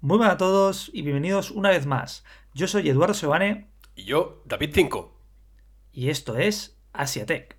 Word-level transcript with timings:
Muy 0.00 0.16
buenas 0.18 0.34
a 0.34 0.38
todos 0.38 0.90
y 0.92 1.02
bienvenidos 1.02 1.50
una 1.50 1.70
vez 1.70 1.86
más. 1.86 2.24
Yo 2.54 2.66
soy 2.68 2.88
Eduardo 2.88 3.14
Sebane 3.14 3.68
Y 3.94 4.04
yo, 4.04 4.42
David 4.46 4.70
5. 4.74 5.16
y 5.92 6.08
esto 6.08 6.36
es 6.36 6.78
Asiatech. 6.92 7.56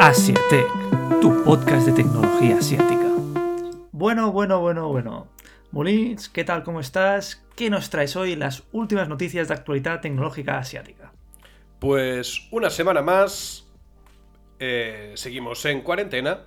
Asiatech, 0.00 0.70
tu 1.20 1.42
podcast 1.44 1.86
de 1.86 1.92
tecnología 1.92 2.58
asiática. 2.58 3.10
Bueno, 3.92 4.32
bueno, 4.32 4.60
bueno, 4.60 4.88
bueno. 4.88 5.28
Molins, 5.72 6.28
¿qué 6.28 6.44
tal? 6.44 6.62
¿Cómo 6.62 6.80
estás? 6.80 7.44
¿Qué 7.56 7.68
nos 7.70 7.90
traes 7.90 8.16
hoy 8.16 8.36
las 8.36 8.62
últimas 8.72 9.08
noticias 9.08 9.48
de 9.48 9.54
actualidad 9.54 10.00
tecnológica 10.00 10.58
asiática? 10.58 11.12
Pues 11.78 12.48
una 12.50 12.70
semana 12.70 13.02
más. 13.02 13.66
eh, 14.58 15.12
seguimos 15.16 15.64
en 15.66 15.82
cuarentena. 15.82 16.44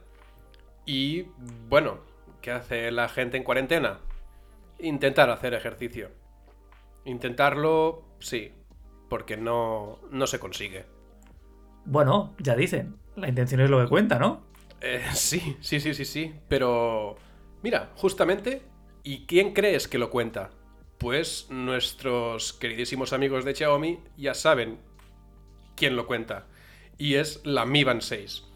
Y 0.91 1.27
bueno, 1.69 1.99
¿qué 2.41 2.49
hace 2.49 2.89
la 2.89 3.09
gente 3.09 3.38
en 3.38 3.43
cuarentena? 3.43 3.99
Intentar 4.80 5.30
hacer 5.30 5.53
ejercicio. 5.53 6.09
Intentarlo, 7.05 8.05
sí. 8.17 8.53
Porque 9.07 9.38
no, 9.38 9.99
no 10.09 10.25
se 10.25 10.39
consigue. 10.39 10.88
Bueno, 11.85 12.33
ya 12.39 12.55
dicen, 12.55 12.97
la 13.16 13.30
intención 13.30 13.61
es 13.61 13.70
lo 13.70 13.80
que 13.80 13.88
cuenta, 13.88 14.17
¿no? 14.17 14.47
Eh, 14.81 15.03
sí, 15.13 15.57
sí, 15.61 15.80
sí, 15.80 15.94
sí, 15.94 16.05
sí. 16.05 16.33
Pero, 16.47 17.17
mira, 17.61 17.91
justamente, 17.95 18.63
¿y 19.03 19.27
quién 19.27 19.53
crees 19.53 19.88
que 19.88 19.99
lo 19.99 20.09
cuenta? 20.09 20.49
Pues 20.97 21.52
nuestros 21.52 22.52
queridísimos 22.52 23.13
amigos 23.13 23.45
de 23.45 23.53
Xiaomi 23.53 23.99
ya 24.17 24.33
saben 24.33 24.80
quién 25.75 25.95
lo 25.95 26.08
cuenta. 26.08 26.47
Y 26.97 27.13
es 27.13 27.45
la 27.45 27.67
Mi 27.67 27.83
Band 27.83 28.02
6. 28.02 28.48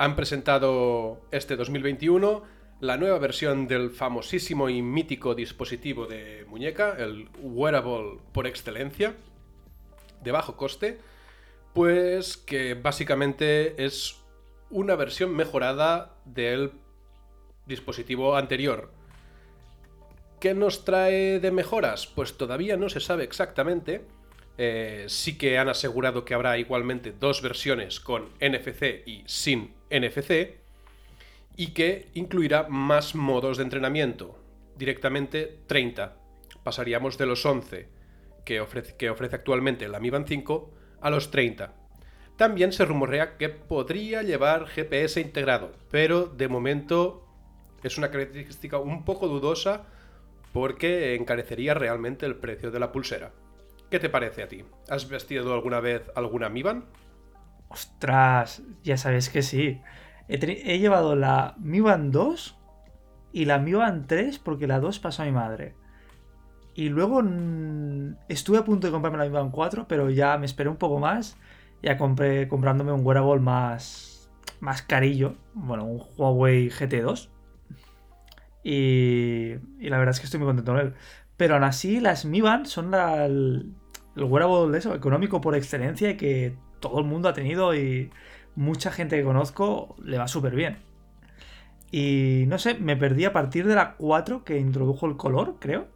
Han 0.00 0.16
presentado 0.16 1.20
este 1.30 1.56
2021 1.56 2.42
la 2.80 2.96
nueva 2.96 3.18
versión 3.18 3.68
del 3.68 3.90
famosísimo 3.90 4.70
y 4.70 4.80
mítico 4.80 5.34
dispositivo 5.34 6.06
de 6.06 6.46
muñeca, 6.48 6.96
el 6.98 7.28
wearable 7.38 8.18
por 8.32 8.46
excelencia, 8.46 9.14
de 10.24 10.32
bajo 10.32 10.56
coste, 10.56 11.00
pues 11.74 12.38
que 12.38 12.72
básicamente 12.72 13.84
es 13.84 14.16
una 14.70 14.96
versión 14.96 15.36
mejorada 15.36 16.14
del 16.24 16.72
dispositivo 17.66 18.36
anterior. 18.36 18.90
¿Qué 20.40 20.54
nos 20.54 20.86
trae 20.86 21.40
de 21.40 21.50
mejoras? 21.50 22.06
Pues 22.06 22.38
todavía 22.38 22.78
no 22.78 22.88
se 22.88 23.00
sabe 23.00 23.24
exactamente. 23.24 24.06
Eh, 24.56 25.04
sí 25.08 25.36
que 25.36 25.58
han 25.58 25.68
asegurado 25.68 26.24
que 26.24 26.32
habrá 26.32 26.56
igualmente 26.56 27.12
dos 27.12 27.42
versiones 27.42 28.00
con 28.00 28.30
NFC 28.40 29.06
y 29.06 29.24
sin 29.26 29.78
NFC. 29.90 30.58
Y 31.56 31.68
que 31.68 32.08
incluirá 32.14 32.68
más 32.68 33.14
modos 33.14 33.58
de 33.58 33.64
entrenamiento. 33.64 34.38
Directamente 34.76 35.58
30. 35.66 36.16
Pasaríamos 36.62 37.18
de 37.18 37.26
los 37.26 37.44
11 37.44 37.88
que 38.44 38.60
ofrece, 38.60 38.96
que 38.96 39.10
ofrece 39.10 39.36
actualmente 39.36 39.88
la 39.88 40.00
Mi 40.00 40.10
Band 40.10 40.26
5 40.26 40.70
a 41.00 41.10
los 41.10 41.30
30. 41.30 41.74
También 42.36 42.72
se 42.72 42.84
rumorea 42.84 43.36
que 43.36 43.48
podría 43.50 44.22
llevar 44.22 44.66
GPS 44.66 45.20
integrado, 45.20 45.72
pero 45.90 46.24
de 46.24 46.48
momento 46.48 47.26
es 47.82 47.98
una 47.98 48.10
característica 48.10 48.78
un 48.78 49.04
poco 49.04 49.28
dudosa 49.28 49.84
porque 50.52 51.14
encarecería 51.14 51.74
realmente 51.74 52.26
el 52.26 52.36
precio 52.36 52.70
de 52.70 52.80
la 52.80 52.92
pulsera. 52.92 53.32
¿Qué 53.90 53.98
te 53.98 54.08
parece 54.08 54.42
a 54.42 54.48
ti? 54.48 54.64
¿Has 54.88 55.08
vestido 55.08 55.52
alguna 55.52 55.80
vez 55.80 56.02
alguna 56.14 56.48
Mi 56.48 56.62
Band? 56.62 56.84
Ostras, 57.70 58.62
ya 58.82 58.96
sabes 58.96 59.28
que 59.30 59.42
sí. 59.42 59.80
He, 60.28 60.78
llevado 60.78 61.14
la 61.14 61.54
Mi 61.58 61.80
Band 61.80 62.12
2 62.12 62.58
y 63.32 63.44
la 63.44 63.58
Mi 63.58 63.72
Band 63.72 64.06
3 64.08 64.40
porque 64.40 64.66
la 64.66 64.80
2 64.80 64.98
pasó 64.98 65.22
a 65.22 65.26
mi 65.26 65.32
madre. 65.32 65.76
Y 66.74 66.88
luego 66.88 67.22
estuve 68.28 68.58
a 68.58 68.64
punto 68.64 68.88
de 68.88 68.92
comprarme 68.92 69.18
la 69.18 69.24
Mi 69.24 69.30
Band 69.30 69.52
4, 69.52 69.86
pero 69.88 70.10
ya 70.10 70.36
me 70.36 70.46
esperé 70.46 70.68
un 70.68 70.76
poco 70.76 70.98
más. 70.98 71.36
Ya 71.82 71.96
compré 71.96 72.48
comprándome 72.48 72.92
un 72.92 73.06
wearable 73.06 73.40
más, 73.40 74.30
más 74.58 74.82
carillo. 74.82 75.36
Bueno, 75.54 75.84
un 75.84 76.02
Huawei 76.16 76.70
GT2. 76.70 77.30
Y, 78.64 79.54
y 79.78 79.88
la 79.88 79.98
verdad 79.98 80.10
es 80.14 80.20
que 80.20 80.26
estoy 80.26 80.40
muy 80.40 80.48
contento 80.48 80.72
con 80.72 80.80
él. 80.80 80.94
Pero 81.36 81.54
aún 81.54 81.64
así, 81.64 82.00
las 82.00 82.24
Mi 82.24 82.40
Band 82.40 82.66
son 82.66 82.90
la- 82.90 83.26
el, 83.26 83.74
el 84.16 84.24
wearable 84.24 84.76
eso, 84.76 84.92
económico 84.94 85.40
por 85.40 85.54
excelencia 85.54 86.10
y 86.10 86.16
que 86.16 86.56
todo 86.80 86.98
el 86.98 87.04
mundo 87.04 87.28
ha 87.28 87.34
tenido 87.34 87.74
y 87.74 88.10
mucha 88.56 88.90
gente 88.90 89.16
que 89.16 89.24
conozco 89.24 89.96
le 90.02 90.18
va 90.18 90.28
súper 90.28 90.54
bien. 90.54 90.78
Y 91.90 92.44
no 92.46 92.58
sé, 92.58 92.74
me 92.74 92.96
perdí 92.96 93.24
a 93.24 93.32
partir 93.32 93.66
de 93.66 93.74
la 93.74 93.96
4 93.96 94.44
que 94.44 94.58
introdujo 94.58 95.06
el 95.06 95.16
color, 95.16 95.56
creo. 95.58 95.88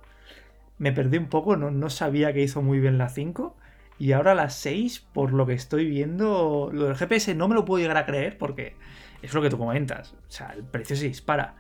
Me 0.78 0.92
perdí 0.92 1.18
un 1.18 1.28
poco, 1.28 1.56
no, 1.56 1.90
sabía 1.90 2.32
que 2.32 2.42
hizo 2.42 2.62
muy 2.62 2.80
bien 2.80 2.98
la 2.98 3.08
5. 3.08 3.56
Y 3.98 4.12
ahora 4.12 4.34
la 4.34 4.50
6, 4.50 5.06
por 5.12 5.32
lo 5.32 5.46
que 5.46 5.52
estoy 5.52 5.86
viendo, 5.86 6.70
lo 6.72 6.86
del 6.86 6.96
GPS 6.96 7.34
no 7.34 7.46
me 7.46 7.54
lo 7.54 7.64
puedo 7.64 7.80
llegar 7.80 7.96
a 7.96 8.06
creer 8.06 8.38
porque 8.38 8.74
es 9.22 9.32
lo 9.32 9.40
que 9.40 9.50
tú 9.50 9.58
comentas. 9.58 10.14
O 10.14 10.30
sea, 10.30 10.52
el 10.56 10.64
precio 10.64 10.96
se 10.96 11.06
dispara. 11.06 11.54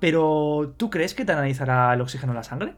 Pero, 0.00 0.74
¿tú 0.76 0.90
crees 0.90 1.14
que 1.14 1.24
te 1.24 1.32
analizará 1.32 1.94
el 1.94 2.00
oxígeno 2.00 2.32
en 2.32 2.36
la 2.36 2.42
sangre? 2.42 2.74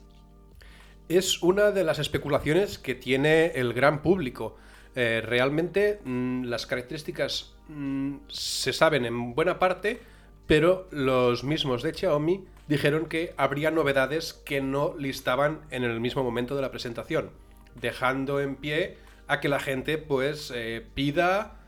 Es 1.08 1.42
una 1.42 1.70
de 1.70 1.84
las 1.84 1.98
especulaciones 1.98 2.78
que 2.78 2.94
tiene 2.94 3.46
el 3.54 3.72
gran 3.72 4.02
público. 4.02 4.56
Eh, 5.00 5.20
realmente 5.20 6.00
mm, 6.04 6.46
las 6.46 6.66
características 6.66 7.54
mm, 7.68 8.16
se 8.26 8.72
saben 8.72 9.04
en 9.04 9.32
buena 9.32 9.60
parte, 9.60 10.00
pero 10.48 10.88
los 10.90 11.44
mismos 11.44 11.84
de 11.84 11.94
Xiaomi 11.94 12.44
dijeron 12.66 13.06
que 13.06 13.32
habría 13.36 13.70
novedades 13.70 14.32
que 14.32 14.60
no 14.60 14.96
listaban 14.98 15.60
en 15.70 15.84
el 15.84 16.00
mismo 16.00 16.24
momento 16.24 16.56
de 16.56 16.62
la 16.62 16.72
presentación, 16.72 17.30
dejando 17.80 18.40
en 18.40 18.56
pie 18.56 18.98
a 19.28 19.38
que 19.38 19.48
la 19.48 19.60
gente 19.60 19.98
pues 19.98 20.52
eh, 20.52 20.84
pida 20.94 21.60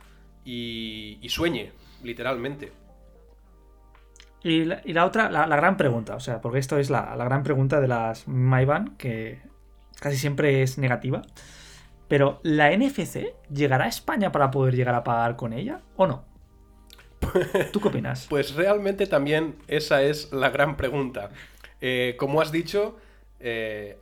y, 0.44 1.24
sueñe, 1.28 1.70
literalmente. 2.02 2.72
Y 4.42 4.64
la, 4.64 5.04
otra, 5.04 5.30
la, 5.30 5.46
gran 5.46 5.76
pregunta, 5.76 6.16
o 6.16 6.20
sea, 6.20 6.40
porque 6.40 6.58
esto 6.58 6.78
es 6.78 6.90
la, 6.90 7.14
la 7.14 7.26
gran 7.26 7.44
pregunta 7.44 7.80
de 7.80 7.86
las 7.86 8.26
MyBand, 8.26 8.96
que 8.96 9.38
casi 10.00 10.16
siempre 10.16 10.64
es 10.64 10.78
negativa. 10.78 11.22
Pero, 12.10 12.40
¿la 12.42 12.76
NFC 12.76 13.36
llegará 13.54 13.84
a 13.84 13.88
España 13.88 14.32
para 14.32 14.50
poder 14.50 14.74
llegar 14.74 14.96
a 14.96 15.04
pagar 15.04 15.36
con 15.36 15.52
ella 15.52 15.82
o 15.94 16.08
no? 16.08 16.24
¿Tú 17.72 17.80
qué 17.80 17.86
opinas? 17.86 18.26
Pues 18.28 18.56
realmente 18.56 19.06
también 19.06 19.54
esa 19.68 20.02
es 20.02 20.32
la 20.32 20.50
gran 20.50 20.76
pregunta. 20.76 21.30
Eh, 21.80 22.16
como 22.18 22.40
has 22.40 22.50
dicho, 22.50 22.96
eh, 23.38 23.96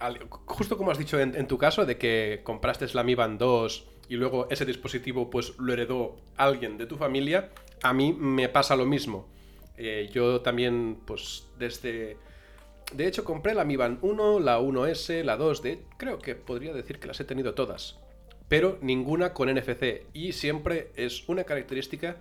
justo 0.47 0.79
como 0.79 0.91
has 0.91 0.97
dicho 0.97 1.21
en, 1.21 1.37
en 1.37 1.47
tu 1.47 1.59
caso, 1.59 1.85
de 1.85 1.99
que 1.99 2.41
compraste 2.45 2.87
la 2.95 3.03
Mi 3.05 3.15
Band 3.15 3.39
2 3.39 3.87
y 4.09 4.17
luego 4.17 4.49
ese 4.51 4.65
dispositivo 4.65 5.29
pues 5.29 5.59
lo 5.59 5.71
heredó 5.75 6.17
alguien 6.39 6.79
de 6.79 6.87
tu 6.87 6.97
familia, 6.97 7.51
a 7.83 7.93
mí 7.93 8.15
me 8.15 8.49
pasa 8.49 8.75
lo 8.75 8.87
mismo. 8.87 9.29
Eh, 9.77 10.09
yo 10.15 10.41
también, 10.41 10.99
pues 11.05 11.47
desde... 11.59 12.17
De 12.93 13.07
hecho, 13.07 13.25
compré 13.25 13.55
la 13.55 13.65
Mi 13.65 13.77
Band 13.77 13.99
1, 14.01 14.41
la 14.41 14.61
1S, 14.61 15.23
la 15.23 15.37
2, 15.37 15.63
de... 15.63 15.85
creo 15.99 16.19
que 16.19 16.35
podría 16.35 16.73
decir 16.73 16.99
que 16.99 17.07
las 17.07 17.21
he 17.21 17.25
tenido 17.25 17.55
todas. 17.55 17.99
Pero 18.49 18.79
ninguna 18.81 19.35
con 19.35 19.53
NFC. 19.53 20.07
Y 20.15 20.33
siempre 20.33 20.91
es 20.97 21.29
una 21.29 21.45
característica 21.45 22.17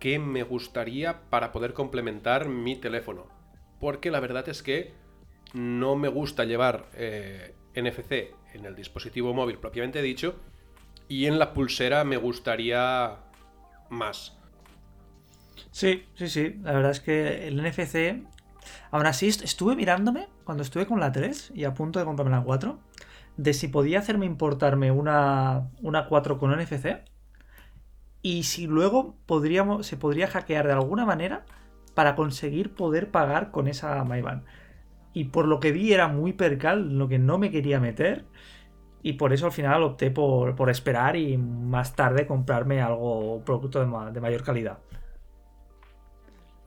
que 0.00 0.18
me 0.18 0.42
gustaría 0.42 1.20
para 1.30 1.52
poder 1.52 1.72
complementar 1.72 2.48
mi 2.48 2.76
teléfono. 2.76 3.26
Porque 3.80 4.10
la 4.10 4.20
verdad 4.20 4.48
es 4.48 4.62
que 4.62 4.92
no 5.54 5.94
me 5.94 6.08
gusta 6.08 6.44
llevar 6.44 6.86
eh, 6.94 7.54
NFC 7.74 8.34
en 8.54 8.64
el 8.64 8.74
dispositivo 8.74 9.32
móvil 9.34 9.58
propiamente 9.58 10.02
dicho. 10.02 10.34
Y 11.08 11.26
en 11.26 11.38
la 11.38 11.54
pulsera 11.54 12.02
me 12.04 12.16
gustaría 12.16 13.18
más. 13.88 14.36
Sí, 15.70 16.04
sí, 16.14 16.28
sí. 16.28 16.56
La 16.62 16.72
verdad 16.72 16.90
es 16.90 17.00
que 17.00 17.46
el 17.46 17.62
NFC. 17.62 18.26
Aún 18.90 19.06
así, 19.06 19.28
est- 19.28 19.42
estuve 19.42 19.76
mirándome 19.76 20.28
cuando 20.44 20.62
estuve 20.62 20.86
con 20.86 21.00
la 21.00 21.12
3 21.12 21.52
y 21.54 21.64
a 21.64 21.74
punto 21.74 21.98
de 21.98 22.04
comprarme 22.04 22.36
la 22.36 22.42
4. 22.42 22.78
De 23.36 23.52
si 23.54 23.68
podía 23.68 24.00
hacerme 24.00 24.26
importarme 24.26 24.90
una, 24.90 25.70
una 25.82 26.06
4 26.08 26.38
con 26.38 26.52
NFC. 26.52 27.04
Y 28.22 28.44
si 28.44 28.66
luego 28.66 29.16
podríamos, 29.26 29.86
se 29.86 29.96
podría 29.96 30.28
hackear 30.28 30.66
de 30.66 30.72
alguna 30.72 31.04
manera 31.06 31.44
para 31.94 32.16
conseguir 32.16 32.74
poder 32.74 33.10
pagar 33.10 33.50
con 33.50 33.68
esa 33.68 34.04
MyBand. 34.04 34.44
Y 35.14 35.26
por 35.26 35.46
lo 35.48 35.60
que 35.60 35.72
vi 35.72 35.92
era 35.92 36.08
muy 36.08 36.32
percal, 36.34 36.98
lo 36.98 37.08
que 37.08 37.18
no 37.18 37.38
me 37.38 37.50
quería 37.50 37.80
meter. 37.80 38.26
Y 39.02 39.14
por 39.14 39.32
eso 39.32 39.46
al 39.46 39.52
final 39.52 39.82
opté 39.84 40.10
por, 40.10 40.56
por 40.56 40.70
esperar 40.70 41.16
y 41.16 41.38
más 41.38 41.96
tarde 41.96 42.26
comprarme 42.26 42.82
algo, 42.82 43.42
producto 43.44 43.80
de, 43.80 44.12
de 44.12 44.20
mayor 44.20 44.42
calidad. 44.44 44.78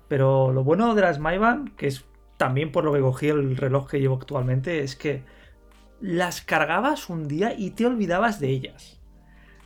Pero 0.08 0.52
lo 0.52 0.64
bueno 0.64 0.94
de 0.96 1.02
las 1.02 1.20
MyBand, 1.20 1.76
que 1.76 1.88
es 1.88 2.06
también 2.42 2.72
por 2.72 2.84
lo 2.84 2.92
que 2.92 3.02
cogí 3.02 3.28
el 3.28 3.56
reloj 3.56 3.88
que 3.88 4.00
llevo 4.00 4.16
actualmente, 4.16 4.80
es 4.80 4.96
que 4.96 5.22
las 6.00 6.42
cargabas 6.42 7.08
un 7.08 7.28
día 7.28 7.54
y 7.56 7.70
te 7.70 7.86
olvidabas 7.86 8.40
de 8.40 8.50
ellas. 8.50 9.00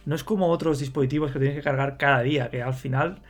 No 0.04 0.14
es 0.14 0.26
como 0.26 0.48
otros 0.48 0.80
dispositivos 0.80 1.32
que 1.32 1.40
tienes 1.40 1.56
que 1.56 1.64
cargar 1.64 1.96
cada 1.96 2.22
día, 2.22 2.50
que 2.50 2.62
al 2.62 2.74
final 2.74 3.22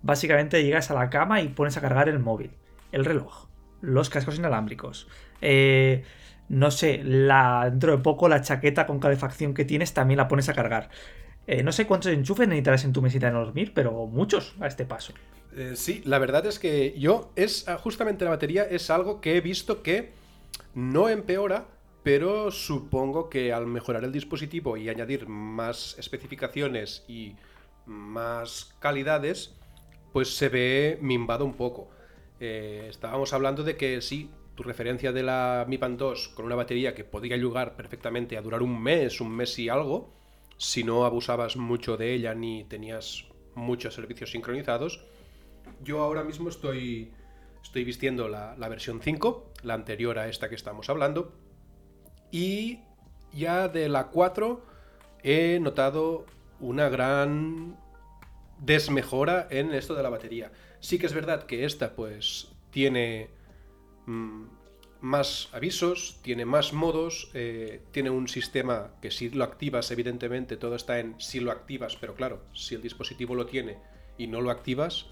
básicamente 0.00 0.64
llegas 0.64 0.90
a 0.90 0.94
la 0.94 1.10
cama 1.10 1.42
y 1.42 1.48
pones 1.48 1.76
a 1.76 1.82
cargar 1.82 2.08
el 2.08 2.18
móvil, 2.18 2.52
el 2.92 3.04
reloj, 3.04 3.48
los 3.82 4.08
cascos 4.08 4.38
inalámbricos. 4.38 5.06
Eh, 5.42 6.04
no 6.48 6.70
sé, 6.70 7.02
la, 7.04 7.68
dentro 7.68 7.92
de 7.92 7.98
poco 7.98 8.30
la 8.30 8.40
chaqueta 8.40 8.86
con 8.86 9.00
calefacción 9.00 9.52
que 9.52 9.66
tienes 9.66 9.92
también 9.92 10.16
la 10.16 10.28
pones 10.28 10.48
a 10.48 10.54
cargar. 10.54 10.88
Eh, 11.46 11.62
no 11.62 11.72
sé 11.72 11.86
cuántos 11.86 12.10
enchufes 12.10 12.48
necesitarás 12.48 12.86
en 12.86 12.94
tu 12.94 13.02
mesita 13.02 13.26
de 13.26 13.34
dormir, 13.34 13.72
pero 13.74 14.06
muchos 14.06 14.56
a 14.60 14.66
este 14.66 14.86
paso. 14.86 15.12
Eh, 15.56 15.74
sí, 15.76 16.02
la 16.04 16.18
verdad 16.18 16.46
es 16.46 16.58
que 16.58 16.98
yo, 16.98 17.30
es 17.36 17.68
ah, 17.68 17.78
justamente 17.78 18.24
la 18.24 18.30
batería 18.32 18.64
es 18.64 18.90
algo 18.90 19.20
que 19.20 19.36
he 19.36 19.40
visto 19.40 19.82
que 19.82 20.12
no 20.74 21.08
empeora, 21.08 21.68
pero 22.02 22.50
supongo 22.50 23.30
que 23.30 23.52
al 23.52 23.66
mejorar 23.66 24.02
el 24.04 24.10
dispositivo 24.10 24.76
y 24.76 24.88
añadir 24.88 25.28
más 25.28 25.96
especificaciones 25.98 27.04
y 27.06 27.36
más 27.86 28.74
calidades, 28.80 29.54
pues 30.12 30.36
se 30.36 30.48
ve 30.48 30.98
mimbado 31.00 31.44
un 31.44 31.54
poco. 31.54 31.88
Eh, 32.40 32.86
estábamos 32.90 33.32
hablando 33.32 33.62
de 33.62 33.76
que 33.76 34.00
sí, 34.00 34.30
tu 34.56 34.64
referencia 34.64 35.12
de 35.12 35.22
la 35.22 35.66
Mi 35.68 35.76
Band 35.76 35.98
2 35.98 36.28
con 36.30 36.46
una 36.46 36.56
batería 36.56 36.94
que 36.94 37.04
podía 37.04 37.36
llegar 37.36 37.76
perfectamente 37.76 38.36
a 38.36 38.42
durar 38.42 38.62
un 38.62 38.82
mes, 38.82 39.20
un 39.20 39.30
mes 39.30 39.56
y 39.60 39.68
algo, 39.68 40.12
si 40.56 40.82
no 40.82 41.04
abusabas 41.04 41.56
mucho 41.56 41.96
de 41.96 42.12
ella 42.12 42.34
ni 42.34 42.64
tenías 42.64 43.26
muchos 43.54 43.94
servicios 43.94 44.32
sincronizados, 44.32 45.04
yo 45.82 46.02
ahora 46.02 46.24
mismo 46.24 46.48
estoy, 46.48 47.12
estoy 47.62 47.84
vistiendo 47.84 48.28
la, 48.28 48.54
versión 48.68 49.00
5, 49.00 49.52
la 49.62 49.74
anterior 49.74 50.18
a 50.18 50.28
esta 50.28 50.48
que 50.48 50.54
estamos 50.54 50.88
hablando, 50.88 51.32
y 52.30 52.80
ya 53.32 53.68
de 53.68 53.88
la 53.88 54.08
4 54.08 54.64
he 55.22 55.58
notado 55.60 56.26
una 56.60 56.88
gran 56.88 57.76
desmejora 58.58 59.46
en 59.50 59.72
esto 59.72 59.94
de 59.94 60.02
la 60.02 60.10
batería. 60.10 60.52
Sí 60.80 60.98
que 60.98 61.06
es 61.06 61.14
verdad 61.14 61.44
que 61.44 61.64
esta 61.64 61.94
pues 61.94 62.48
tiene 62.70 63.28
mm, 64.06 64.44
más 65.00 65.48
avisos, 65.52 66.18
tiene 66.22 66.44
más 66.46 66.72
modos, 66.72 67.30
eh, 67.34 67.82
tiene 67.90 68.10
un 68.10 68.26
sistema 68.26 68.92
que 69.02 69.10
si 69.10 69.28
lo 69.30 69.44
activas, 69.44 69.90
evidentemente 69.90 70.56
todo 70.56 70.76
está 70.76 70.98
en 70.98 71.20
si 71.20 71.40
lo 71.40 71.52
activas, 71.52 71.96
pero 71.96 72.14
claro, 72.14 72.42
si 72.54 72.74
el 72.74 72.82
dispositivo 72.82 73.34
lo 73.34 73.46
tiene 73.46 73.78
y 74.16 74.26
no 74.28 74.40
lo 74.40 74.50
activas, 74.50 75.06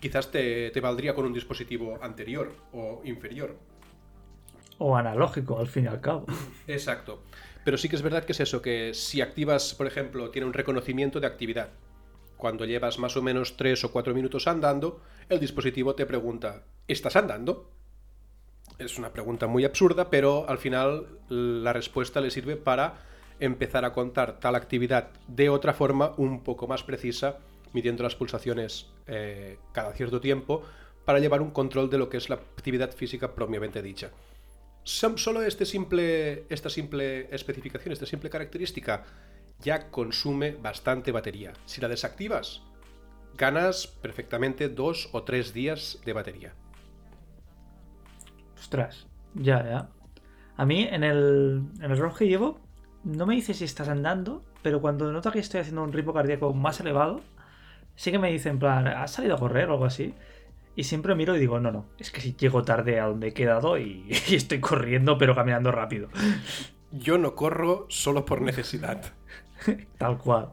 quizás 0.00 0.30
te, 0.30 0.70
te 0.70 0.80
valdría 0.80 1.14
con 1.14 1.26
un 1.26 1.32
dispositivo 1.32 1.98
anterior 2.02 2.54
o 2.72 3.02
inferior. 3.04 3.56
O 4.78 4.96
analógico, 4.96 5.58
al 5.58 5.66
fin 5.66 5.84
y 5.84 5.88
al 5.88 6.00
cabo. 6.00 6.26
Exacto. 6.66 7.22
Pero 7.64 7.76
sí 7.76 7.88
que 7.88 7.96
es 7.96 8.02
verdad 8.02 8.24
que 8.24 8.32
es 8.32 8.40
eso, 8.40 8.62
que 8.62 8.94
si 8.94 9.20
activas, 9.20 9.74
por 9.74 9.86
ejemplo, 9.86 10.30
tiene 10.30 10.46
un 10.46 10.54
reconocimiento 10.54 11.20
de 11.20 11.26
actividad. 11.26 11.70
Cuando 12.36 12.64
llevas 12.64 12.98
más 12.98 13.16
o 13.16 13.22
menos 13.22 13.56
3 13.56 13.84
o 13.84 13.92
4 13.92 14.14
minutos 14.14 14.46
andando, 14.46 15.02
el 15.28 15.40
dispositivo 15.40 15.94
te 15.94 16.06
pregunta, 16.06 16.62
¿estás 16.86 17.16
andando? 17.16 17.70
Es 18.78 18.96
una 18.96 19.12
pregunta 19.12 19.48
muy 19.48 19.64
absurda, 19.64 20.08
pero 20.08 20.48
al 20.48 20.58
final 20.58 21.08
la 21.28 21.72
respuesta 21.72 22.20
le 22.20 22.30
sirve 22.30 22.56
para 22.56 22.94
empezar 23.40 23.84
a 23.84 23.92
contar 23.92 24.38
tal 24.38 24.54
actividad 24.54 25.10
de 25.26 25.48
otra 25.48 25.74
forma 25.74 26.14
un 26.16 26.44
poco 26.44 26.68
más 26.68 26.84
precisa, 26.84 27.38
midiendo 27.72 28.02
las 28.02 28.14
pulsaciones 28.14 28.90
eh, 29.06 29.58
cada 29.72 29.92
cierto 29.92 30.20
tiempo, 30.20 30.62
para 31.04 31.18
llevar 31.20 31.40
un 31.40 31.50
control 31.50 31.88
de 31.88 31.98
lo 31.98 32.08
que 32.08 32.18
es 32.18 32.28
la 32.28 32.36
actividad 32.36 32.92
física 32.92 33.34
propiamente 33.34 33.80
dicha. 33.82 34.10
Solo 34.84 35.42
este 35.42 35.66
simple, 35.66 36.44
esta 36.48 36.70
simple 36.70 37.34
especificación, 37.34 37.92
esta 37.92 38.06
simple 38.06 38.30
característica, 38.30 39.04
ya 39.60 39.90
consume 39.90 40.52
bastante 40.52 41.12
batería. 41.12 41.52
Si 41.66 41.80
la 41.80 41.88
desactivas, 41.88 42.62
ganas 43.36 43.86
perfectamente 43.86 44.68
dos 44.68 45.08
o 45.12 45.22
tres 45.24 45.52
días 45.52 45.98
de 46.04 46.12
batería. 46.12 46.54
Ostras, 48.58 49.06
ya, 49.34 49.64
ya. 49.64 49.88
A 50.56 50.66
mí 50.66 50.82
en 50.90 51.04
el, 51.04 51.62
en 51.80 51.90
el 51.90 51.96
reloj 51.96 52.18
que 52.18 52.26
llevo 52.26 52.60
no 53.04 53.26
me 53.26 53.34
dice 53.34 53.54
si 53.54 53.64
estás 53.64 53.88
andando, 53.88 54.44
pero 54.62 54.80
cuando 54.80 55.12
noto 55.12 55.30
que 55.30 55.38
estoy 55.38 55.60
haciendo 55.60 55.82
un 55.84 55.92
ritmo 55.92 56.12
cardíaco 56.12 56.52
más 56.52 56.80
elevado, 56.80 57.20
sí 57.98 58.12
que 58.12 58.18
me 58.20 58.30
dice 58.30 58.48
en 58.48 58.60
plan, 58.60 58.86
¿has 58.86 59.10
salido 59.10 59.34
a 59.34 59.38
correr 59.38 59.68
o 59.68 59.72
algo 59.72 59.84
así? 59.84 60.14
Y 60.76 60.84
siempre 60.84 61.16
miro 61.16 61.34
y 61.34 61.40
digo, 61.40 61.58
no, 61.58 61.72
no, 61.72 61.86
es 61.98 62.12
que 62.12 62.20
si 62.20 62.36
llego 62.36 62.62
tarde 62.62 63.00
a 63.00 63.06
donde 63.06 63.28
he 63.28 63.34
quedado 63.34 63.76
y, 63.76 64.06
y 64.28 64.36
estoy 64.36 64.60
corriendo 64.60 65.18
pero 65.18 65.34
caminando 65.34 65.72
rápido. 65.72 66.08
Yo 66.92 67.18
no 67.18 67.34
corro 67.34 67.86
solo 67.88 68.24
por 68.24 68.40
necesidad. 68.40 69.02
Tal 69.98 70.16
cual. 70.16 70.52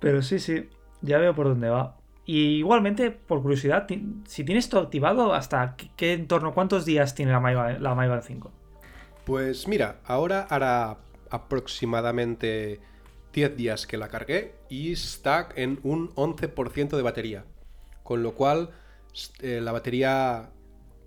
Pero 0.00 0.20
sí, 0.20 0.38
sí, 0.38 0.68
ya 1.00 1.16
veo 1.16 1.34
por 1.34 1.48
dónde 1.48 1.70
va. 1.70 1.96
Y 2.26 2.56
igualmente, 2.58 3.10
por 3.10 3.40
curiosidad, 3.40 3.86
si 4.26 4.44
tienes 4.44 4.68
todo 4.68 4.82
activado, 4.82 5.32
¿hasta 5.32 5.76
qué, 5.96 6.12
entorno, 6.12 6.52
cuántos 6.52 6.84
días 6.84 7.14
tiene 7.14 7.32
la 7.32 7.40
MyBand 7.40 7.80
la 7.80 8.22
5? 8.22 8.52
Pues 9.24 9.66
mira, 9.66 10.00
ahora 10.04 10.46
hará 10.50 10.98
aproximadamente 11.30 12.80
10 13.34 13.56
días 13.56 13.86
que 13.86 13.98
la 13.98 14.08
cargué 14.08 14.54
y 14.68 14.92
está 14.92 15.48
en 15.56 15.80
un 15.82 16.14
11% 16.14 16.96
de 16.96 17.02
batería. 17.02 17.44
Con 18.02 18.22
lo 18.22 18.34
cual, 18.34 18.70
eh, 19.40 19.60
la 19.60 19.72
batería, 19.72 20.50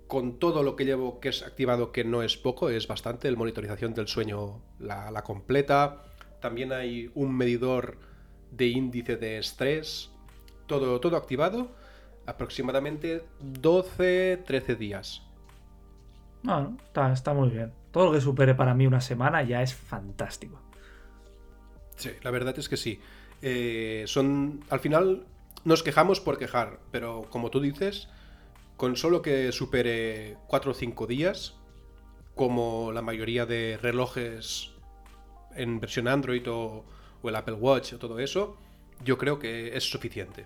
con 0.07 0.37
todo 0.37 0.61
lo 0.61 0.75
que 0.75 0.85
llevo 0.85 1.19
que 1.19 1.29
es 1.29 1.41
activado, 1.41 1.91
que 1.91 2.03
no 2.03 2.21
es 2.21 2.37
poco, 2.37 2.69
es 2.69 2.87
bastante, 2.87 3.27
el 3.27 3.37
monitorización 3.37 3.93
del 3.93 4.07
sueño 4.07 4.61
la, 4.79 5.23
completa, 5.23 6.03
también 6.41 6.73
hay 6.73 7.09
un 7.15 7.35
medidor 7.35 7.97
de 8.51 8.67
índice 8.67 9.15
de 9.15 9.37
estrés, 9.37 10.11
todo, 10.67 10.99
todo 10.99 11.15
activado, 11.15 11.71
aproximadamente 12.25 13.23
12-13 13.41 14.77
días. 14.77 15.23
Está, 17.13 17.33
muy 17.33 17.49
bien. 17.49 17.73
Todo 17.91 18.05
lo 18.05 18.11
que 18.11 18.21
supere 18.21 18.55
para 18.55 18.73
mí 18.73 18.87
una 18.87 19.01
semana 19.01 19.43
ya 19.43 19.61
es 19.61 19.73
fantástico. 19.73 20.66
Sí, 21.97 22.11
la 22.21 22.31
verdad 22.31 22.57
es 22.57 22.69
que 22.69 22.77
sí. 22.77 23.01
Eh, 23.41 24.03
son. 24.07 24.63
Al 24.69 24.79
final 24.79 25.25
nos 25.65 25.83
quejamos 25.83 26.19
por 26.19 26.37
quejar, 26.37 26.79
pero 26.91 27.25
como 27.29 27.49
tú 27.49 27.59
dices, 27.59 28.07
con 28.77 28.95
solo 28.95 29.21
que 29.21 29.51
supere 29.51 30.37
4 30.47 30.71
o 30.71 30.73
5 30.73 31.07
días, 31.07 31.55
como 32.35 32.91
la 32.93 33.01
mayoría 33.01 33.45
de 33.45 33.77
relojes 33.81 34.71
en 35.55 35.79
versión 35.79 36.07
Android 36.07 36.47
o, 36.49 36.85
el 37.23 37.35
Apple 37.35 37.55
Watch 37.55 37.91
o 37.91 37.97
todo 37.97 38.19
eso, 38.19 38.55
yo 39.03 39.17
creo 39.17 39.37
que 39.37 39.75
es 39.75 39.83
suficiente. 39.83 40.45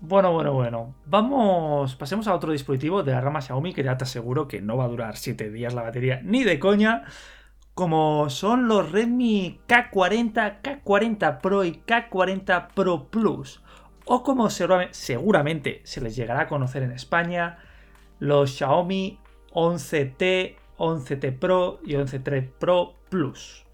Bueno, 0.00 0.32
bueno, 0.32 0.52
bueno. 0.52 0.94
Vamos, 1.06 1.94
pasemos 1.94 2.26
a 2.26 2.34
otro 2.34 2.50
dispositivo 2.50 3.04
de 3.04 3.12
la 3.12 3.20
rama 3.20 3.40
Xiaomi 3.40 3.72
que 3.72 3.84
ya 3.84 3.96
te 3.96 4.04
aseguro 4.04 4.48
que 4.48 4.60
no 4.60 4.76
va 4.76 4.86
a 4.86 4.88
durar 4.88 5.16
7 5.16 5.50
días 5.50 5.74
la 5.74 5.82
batería 5.82 6.20
ni 6.24 6.42
de 6.42 6.58
coña, 6.58 7.04
como 7.78 8.28
son 8.28 8.66
los 8.66 8.90
Redmi 8.90 9.60
K40, 9.68 10.62
K40 10.62 11.40
Pro 11.40 11.62
y 11.62 11.80
K40 11.86 12.74
Pro 12.74 13.04
Plus, 13.04 13.62
o 14.04 14.24
como 14.24 14.50
seguramente 14.50 15.80
se 15.84 16.00
les 16.00 16.16
llegará 16.16 16.40
a 16.40 16.46
conocer 16.48 16.82
en 16.82 16.90
España, 16.90 17.58
los 18.18 18.50
Xiaomi 18.50 19.20
11T 19.52 20.56
11T 20.76 21.38
Pro 21.38 21.78
y 21.86 21.92
11T 21.92 22.50
Pro 22.58 22.94
Plus. 23.10 23.64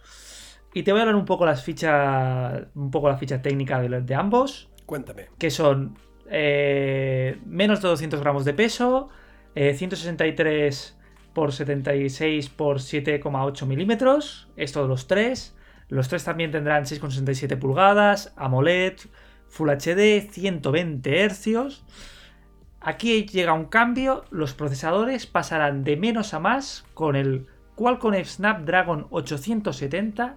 Y 0.74 0.82
te 0.82 0.92
voy 0.92 0.98
a 0.98 1.04
hablar 1.04 1.16
un 1.16 1.24
poco 1.24 1.46
las 1.46 1.64
fichas, 1.64 2.60
un 2.74 2.90
poco 2.90 3.08
la 3.08 3.16
ficha 3.16 3.40
técnica 3.40 3.80
de, 3.80 4.14
ambos. 4.14 4.68
Cuéntame. 4.84 5.28
Que 5.38 5.50
son 5.50 5.96
eh, 6.28 7.40
menos 7.46 7.80
de 7.80 7.88
200 7.88 8.20
gramos 8.20 8.44
de 8.44 8.52
peso, 8.52 9.08
163 9.54 10.98
eh, 10.98 11.03
por 11.34 11.52
76 11.52 12.48
por 12.48 12.78
7,8 12.78 13.66
milímetros. 13.66 14.48
Esto 14.56 14.82
de 14.82 14.88
los 14.88 15.06
tres. 15.06 15.54
Los 15.88 16.08
tres 16.08 16.24
también 16.24 16.50
tendrán 16.50 16.84
6,67 16.84 17.58
pulgadas, 17.58 18.32
AMOLED, 18.36 18.94
Full 19.48 19.68
HD, 19.70 20.30
120 20.30 21.28
Hz. 21.28 21.84
Aquí 22.80 23.26
llega 23.26 23.52
un 23.52 23.66
cambio, 23.66 24.24
los 24.30 24.54
procesadores 24.54 25.26
pasarán 25.26 25.84
de 25.84 25.96
menos 25.96 26.34
a 26.34 26.38
más 26.38 26.84
con 26.94 27.16
el 27.16 27.46
Qualcomm 27.76 28.14
Snapdragon 28.24 29.06
870, 29.10 30.36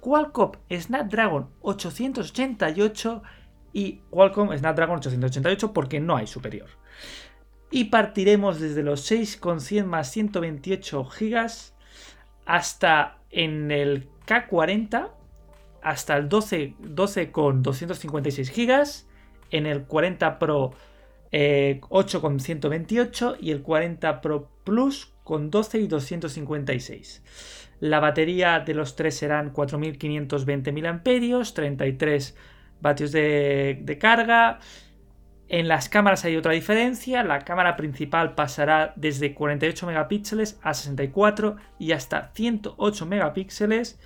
Qualcomm 0.00 0.52
Snapdragon 0.70 1.48
888 1.60 3.22
y 3.72 4.00
Qualcomm 4.10 4.56
Snapdragon 4.56 4.98
888 4.98 5.72
porque 5.72 6.00
no 6.00 6.16
hay 6.16 6.26
superior. 6.26 6.68
Y 7.74 7.86
partiremos 7.86 8.60
desde 8.60 8.84
los 8.84 9.00
6,100 9.00 9.88
más 9.88 10.08
128 10.12 11.02
GB 11.02 11.50
hasta 12.46 13.18
en 13.32 13.72
el 13.72 14.08
K40 14.28 15.10
hasta 15.82 16.16
el 16.16 16.28
12, 16.28 16.76
12 16.78 17.32
con 17.32 17.64
256 17.64 18.52
GB, 18.54 18.84
en 19.50 19.66
el 19.66 19.86
40 19.86 20.38
Pro 20.38 20.66
8 20.66 20.76
eh, 21.32 21.80
con 22.20 22.38
128 22.38 23.38
y 23.40 23.50
el 23.50 23.62
40 23.62 24.20
Pro 24.20 24.52
Plus 24.62 25.12
con 25.24 25.50
12 25.50 25.80
y 25.80 25.88
256. 25.88 27.24
La 27.80 27.98
batería 27.98 28.60
de 28.60 28.74
los 28.74 28.94
tres 28.94 29.16
serán 29.16 29.50
4520 29.50 30.70
mAh, 30.70 31.02
33 31.02 32.36
vatios 32.80 33.10
de 33.10 33.98
carga. 34.00 34.60
En 35.48 35.68
las 35.68 35.88
cámaras 35.88 36.24
hay 36.24 36.36
otra 36.36 36.52
diferencia. 36.52 37.22
La 37.22 37.40
cámara 37.40 37.76
principal 37.76 38.34
pasará 38.34 38.92
desde 38.96 39.34
48 39.34 39.86
megapíxeles 39.86 40.58
a 40.62 40.74
64 40.74 41.56
y 41.78 41.92
hasta 41.92 42.30
108 42.34 43.06
megapíxeles. 43.06 43.98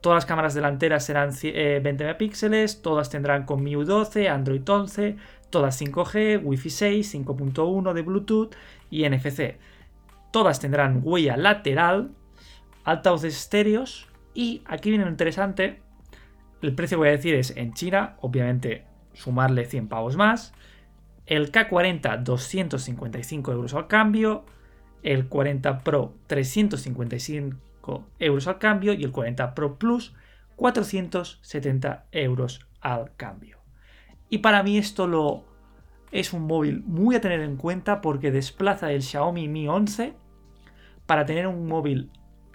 Todas 0.00 0.18
las 0.18 0.26
cámaras 0.26 0.54
delanteras 0.54 1.04
serán 1.04 1.30
20 1.30 1.48
eh, 1.50 1.80
megapíxeles, 1.80 2.82
todas 2.82 3.10
tendrán 3.10 3.44
con 3.44 3.62
MIUI 3.62 3.84
12, 3.84 4.28
Android 4.28 4.62
11, 4.68 5.16
todas 5.50 5.80
5G, 5.80 6.40
Wi-Fi 6.44 6.70
6, 6.70 7.14
5.1 7.14 7.92
de 7.92 8.02
Bluetooth 8.02 8.54
y 8.90 9.08
NFC. 9.08 9.56
Todas 10.30 10.60
tendrán 10.60 11.00
huella 11.02 11.36
lateral, 11.36 12.12
altavoces 12.84 13.36
estéreos 13.36 14.06
y 14.34 14.62
aquí 14.66 14.90
viene 14.90 15.06
lo 15.06 15.10
interesante. 15.10 15.80
El 16.62 16.74
precio 16.74 16.98
voy 16.98 17.08
a 17.08 17.12
decir 17.12 17.34
es 17.34 17.56
en 17.56 17.72
China, 17.72 18.16
obviamente 18.20 18.84
sumarle 19.12 19.64
100 19.64 19.88
pavos 19.88 20.16
más. 20.16 20.52
El 21.26 21.50
K40 21.50 22.22
255 22.22 23.52
euros 23.52 23.74
al 23.74 23.88
cambio, 23.88 24.44
el 25.02 25.28
40 25.28 25.80
Pro 25.80 26.14
355 26.26 28.04
euros 28.18 28.46
al 28.46 28.58
cambio 28.58 28.92
y 28.92 29.04
el 29.04 29.12
40 29.12 29.54
Pro 29.54 29.76
Plus 29.76 30.14
470 30.56 32.06
euros 32.12 32.66
al 32.80 33.14
cambio. 33.16 33.58
Y 34.28 34.38
para 34.38 34.62
mí 34.62 34.78
esto 34.78 35.06
lo 35.06 35.44
es 36.10 36.32
un 36.32 36.42
móvil 36.46 36.82
muy 36.86 37.16
a 37.16 37.20
tener 37.20 37.40
en 37.40 37.56
cuenta 37.56 38.00
porque 38.00 38.30
desplaza 38.30 38.92
el 38.92 39.02
Xiaomi 39.02 39.48
Mi 39.48 39.68
11 39.68 40.14
para 41.06 41.26
tener 41.26 41.46
un 41.46 41.66
móvil 41.66 42.10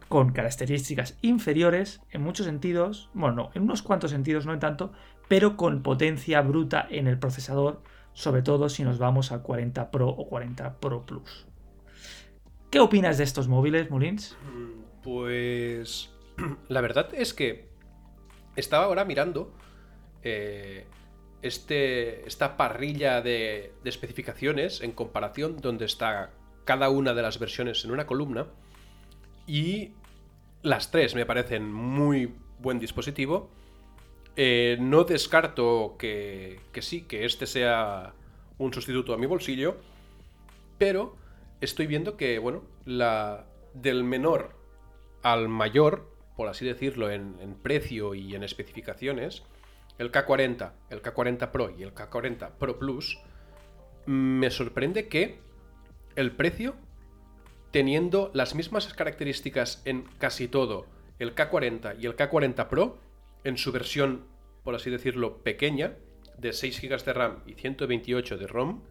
con 0.09 0.31
características 0.31 1.17
inferiores 1.21 2.01
en 2.11 2.21
muchos 2.21 2.45
sentidos, 2.45 3.09
bueno, 3.13 3.49
en 3.53 3.63
unos 3.63 3.81
cuantos 3.81 4.11
sentidos, 4.11 4.45
no 4.45 4.53
en 4.53 4.59
tanto, 4.59 4.91
pero 5.29 5.55
con 5.55 5.83
potencia 5.83 6.41
bruta 6.41 6.85
en 6.89 7.07
el 7.07 7.17
procesador, 7.17 7.81
sobre 8.13 8.41
todo 8.41 8.70
si 8.70 8.84
nos 8.84 8.98
vamos 8.98 9.32
a 9.32 9.41
40 9.41 9.91
Pro 9.91 10.10
o 10.10 10.27
40 10.27 10.80
Pro 10.80 11.06
Plus. 11.06 11.46
¿Qué 12.70 12.80
opinas 12.80 13.18
de 13.18 13.25
estos 13.25 13.48
móviles, 13.48 13.89
Molins? 13.89 14.38
Mm, 14.44 15.01
pues 15.03 16.10
la 16.70 16.82
verdad 16.82 17.10
es 17.13 17.34
que 17.34 17.70
estaba 18.56 18.86
ahora 18.86 19.06
mirando 19.06 19.53
eh, 20.24 20.86
este, 21.41 22.27
esta 22.27 22.58
parrilla 22.58 23.22
de, 23.22 23.74
especificaciones 23.84 24.82
en 24.82 24.91
comparación 24.91 25.58
donde 25.58 25.86
está 25.86 26.32
cada 26.65 26.89
una 26.89 27.13
de 27.13 27.22
las 27.22 27.39
versiones 27.39 27.84
en 27.84 27.91
una 27.91 28.06
columna 28.06 28.48
y 29.48 29.94
las 30.62 30.91
tres 30.91 31.15
me 31.15 31.25
parecen 31.25 31.74
muy 31.74 32.34
buen 32.60 32.80
dispositivo. 32.80 33.50
Eh, 34.35 34.77
no 34.79 35.03
descarto 35.03 35.95
que, 36.00 36.59
sí, 36.79 37.01
que 37.03 37.25
este 37.25 37.45
sea 37.45 38.13
un 38.57 38.73
sustituto 38.73 39.13
a 39.13 39.17
mi 39.17 39.25
bolsillo, 39.25 39.77
pero 40.77 41.15
estoy 41.59 41.88
viendo 41.88 42.15
que, 42.15 42.39
bueno, 42.39 42.63
la 42.85 43.45
del 43.73 44.03
menor 44.03 44.55
al 45.21 45.50
mayor, 45.50 46.09
por 46.35 46.47
así 46.47 46.65
decirlo, 46.65 47.11
en, 47.11 47.55
precio 47.61 48.15
y 48.15 48.33
en 48.35 48.43
especificaciones, 48.43 49.43
el 49.97 50.11
K40, 50.11 50.71
el 50.89 51.01
K40 51.01 51.51
Pro 51.51 51.69
y 51.77 51.83
el 51.83 51.93
K40 51.93 52.51
Pro 52.57 52.79
Plus, 52.79 53.19
me 54.05 54.50
sorprende 54.50 55.07
que 55.07 55.39
el 56.15 56.31
precio, 56.31 56.75
teniendo 57.71 58.31
las 58.33 58.55
mismas 58.55 58.91
características 58.93 59.81
en 59.85 60.03
casi 60.17 60.47
todo, 60.47 60.85
el 61.19 61.35
K40 61.35 61.97
y 62.00 62.05
el 62.05 62.15
K40 62.15 62.67
Pro, 62.67 62.97
en 63.43 63.57
su 63.57 63.71
versión, 63.71 64.25
por 64.63 64.75
así 64.75 64.89
decirlo, 64.89 65.43
pequeña, 65.43 65.95
de 66.38 66.53
6 66.53 66.81
GB 66.81 67.03
de 67.03 67.13
RAM 67.13 67.43
y 67.45 67.53
128 67.53 68.38
de 68.38 68.48
ROM, 68.48 68.81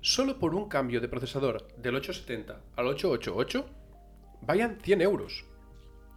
solo 0.00 0.38
por 0.38 0.54
un 0.54 0.68
cambio 0.68 1.00
de 1.00 1.08
procesador 1.08 1.68
del 1.76 1.96
870 1.96 2.60
al 2.76 2.86
888, 2.86 3.66
vayan 4.42 4.78
100 4.82 5.00
euros. 5.00 5.44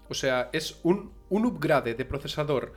O 0.09 0.13
sea, 0.13 0.49
es 0.51 0.79
un, 0.83 1.13
un 1.29 1.45
upgrade 1.45 1.95
de 1.95 2.05
procesador 2.05 2.73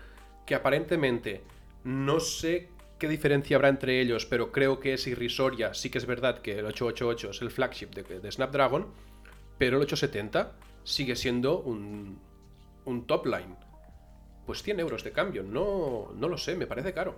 que 0.46 0.54
aparentemente 0.54 1.42
no 1.82 2.20
sé 2.20 2.68
qué 2.98 3.08
diferencia 3.08 3.56
habrá 3.56 3.68
entre 3.68 4.00
ellos, 4.00 4.24
pero 4.26 4.52
creo 4.52 4.80
que 4.80 4.94
es 4.94 5.06
irrisoria. 5.06 5.74
Sí 5.74 5.90
que 5.90 5.98
es 5.98 6.06
verdad 6.06 6.38
que 6.40 6.58
el 6.58 6.66
888 6.66 7.30
es 7.30 7.42
el 7.42 7.50
flagship 7.50 7.88
de, 7.88 8.32
Snapdragon, 8.32 8.86
pero 9.58 9.76
el 9.76 9.82
870 9.82 10.52
sigue 10.84 11.16
siendo 11.16 11.60
un, 11.60 12.18
un 12.84 13.06
top 13.06 13.26
line. 13.26 13.56
Pues 14.46 14.62
100 14.62 14.80
euros 14.80 15.04
de 15.04 15.12
cambio, 15.12 15.42
no, 15.42 16.12
no 16.16 16.28
lo 16.28 16.36
sé, 16.38 16.56
me 16.56 16.66
parece 16.66 16.92
caro. 16.92 17.16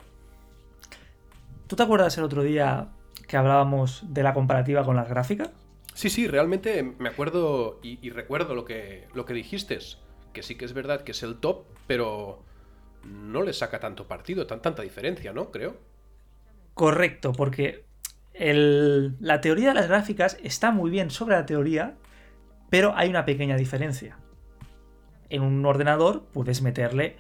¿Tú 1.66 1.75
te 1.75 1.83
acuerdas 1.83 2.16
el 2.18 2.25
otro 2.25 2.42
día 2.42 2.88
que 3.26 3.37
hablábamos 3.37 4.04
de 4.09 4.23
la 4.23 4.33
comparativa 4.35 4.85
con 4.85 4.97
las 4.97 5.09
gráficas? 5.09 5.50
Sí, 5.95 6.11
sí, 6.11 6.28
realmente 6.28 6.83
me 6.83 7.09
acuerdo 7.09 7.80
y, 7.83 8.11
recuerdo 8.11 8.54
lo 8.54 8.64
que, 8.64 9.09
lo 9.14 9.25
que 9.25 9.33
dijiste, 9.33 9.78
que 10.33 10.42
sí 10.42 10.56
que 10.56 10.64
es 10.66 10.75
verdad 10.75 11.02
que 11.02 11.12
es 11.12 11.23
el 11.23 11.37
top, 11.37 11.64
pero 11.87 12.42
no 13.02 13.42
le 13.42 13.52
saca 13.52 13.80
tanto 13.80 14.06
partido, 14.06 14.47
tan, 14.47 14.61
tanta 14.61 14.83
diferencia, 14.83 15.33
¿no? 15.33 15.50
Creo. 15.50 15.76
Correcto, 16.75 17.33
porque 17.33 17.87
la 18.38 19.40
teoría 19.40 19.68
de 19.68 19.75
las 19.75 19.88
gráficas 19.88 20.37
está 20.42 20.71
muy 20.71 20.90
bien 20.90 21.11
sobre 21.11 21.37
la 21.37 21.47
teoría, 21.47 21.97
pero 22.68 22.92
hay 22.95 23.09
una 23.09 23.25
pequeña 23.25 23.56
diferencia. 23.56 24.18
En 25.30 25.42
un 25.42 25.64
ordenador 25.64 26.25
puedes 26.33 26.62
meterle 26.62 27.16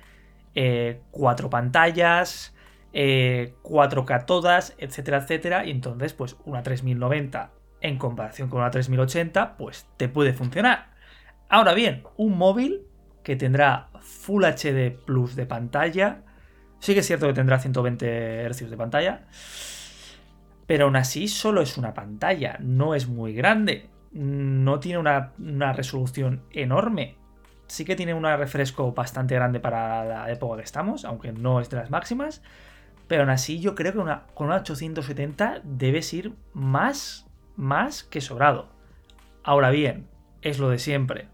eh, 0.54 1.00
cuatro 1.10 1.50
pantallas, 1.50 2.54
4K 2.92 4.20
eh, 4.20 4.24
todas, 4.26 4.74
etcétera, 4.78 5.18
etcétera, 5.18 5.66
y 5.66 5.70
entonces 5.70 6.14
pues 6.14 6.36
una 6.44 6.62
3090 6.62 7.52
en 7.80 7.98
comparación 7.98 8.48
con 8.48 8.60
una 8.60 8.70
3080, 8.70 9.56
pues 9.56 9.86
te 9.96 10.08
puede 10.08 10.32
funcionar. 10.32 10.90
Ahora 11.48 11.74
bien, 11.74 12.04
un 12.16 12.36
móvil 12.36 12.82
que 13.22 13.36
tendrá 13.36 13.88
Full 14.00 14.44
HD 14.44 14.96
Plus 15.04 15.36
de 15.36 15.46
pantalla, 15.46 16.22
sí 16.78 16.94
que 16.94 17.00
es 17.00 17.06
cierto 17.06 17.26
que 17.26 17.34
tendrá 17.34 17.58
120 17.58 18.48
Hz 18.48 18.70
de 18.70 18.76
pantalla, 18.76 19.26
pero 20.66 20.86
aún 20.86 20.96
así 20.96 21.28
solo 21.28 21.62
es 21.62 21.76
una 21.76 21.94
pantalla, 21.94 22.56
no 22.60 22.94
es 22.94 23.08
muy 23.08 23.34
grande, 23.34 23.90
no 24.12 24.80
tiene 24.80 24.98
una, 24.98 25.72
resolución 25.72 26.42
enorme. 26.50 27.16
Sí 27.66 27.84
que 27.84 27.96
tiene 27.96 28.14
un 28.14 28.24
refresco 28.24 28.92
bastante 28.92 29.34
grande 29.34 29.60
para 29.60 30.04
la 30.04 30.30
época 30.30 30.56
que 30.58 30.64
estamos, 30.64 31.04
aunque 31.04 31.32
no 31.32 31.60
es 31.60 31.70
de 31.70 31.76
las 31.78 31.90
máximas. 31.90 32.42
Pero 33.08 33.22
aún 33.22 33.30
así 33.30 33.60
yo 33.60 33.74
creo 33.74 33.92
que 33.92 33.98
con 34.34 34.48
una 34.48 34.56
870 34.56 35.60
debes 35.64 36.12
ir 36.12 36.32
más 36.52 37.26
más 37.56 38.04
que 38.04 38.20
sobrado. 38.20 38.68
Ahora 39.42 39.70
bien, 39.70 40.06
es 40.42 40.58
lo 40.58 40.68
de 40.68 40.78
siempre. 40.78 41.28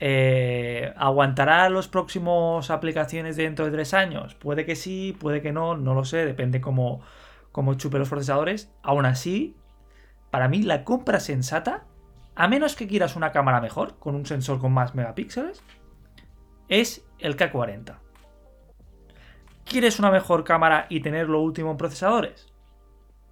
Eh, 0.00 0.92
¿Aguantará 0.96 1.68
los 1.70 1.88
próximos 1.88 2.70
aplicaciones 2.70 3.36
dentro 3.36 3.64
de 3.64 3.72
tres 3.72 3.94
años? 3.94 4.34
Puede 4.34 4.64
que 4.64 4.76
sí, 4.76 5.16
puede 5.18 5.40
que 5.40 5.52
no, 5.52 5.76
no 5.76 5.94
lo 5.94 6.04
sé, 6.04 6.24
depende 6.26 6.60
cómo, 6.60 7.00
cómo 7.52 7.74
chupe 7.74 7.98
los 7.98 8.08
procesadores. 8.08 8.70
Aún 8.82 9.06
así, 9.06 9.56
para 10.30 10.48
mí 10.48 10.62
la 10.62 10.84
compra 10.84 11.20
sensata, 11.20 11.84
a 12.36 12.48
menos 12.48 12.74
que 12.76 12.86
quieras 12.86 13.16
una 13.16 13.32
cámara 13.32 13.60
mejor, 13.60 13.98
con 13.98 14.14
un 14.14 14.26
sensor 14.26 14.58
con 14.58 14.72
más 14.72 14.94
megapíxeles, 14.94 15.62
es 16.68 17.04
el 17.18 17.36
K40. 17.36 17.98
¿Quieres 19.64 19.98
una 19.98 20.10
mejor 20.10 20.44
cámara 20.44 20.86
y 20.88 21.00
tener 21.00 21.28
lo 21.28 21.40
último 21.40 21.70
en 21.70 21.76
procesadores? 21.76 22.52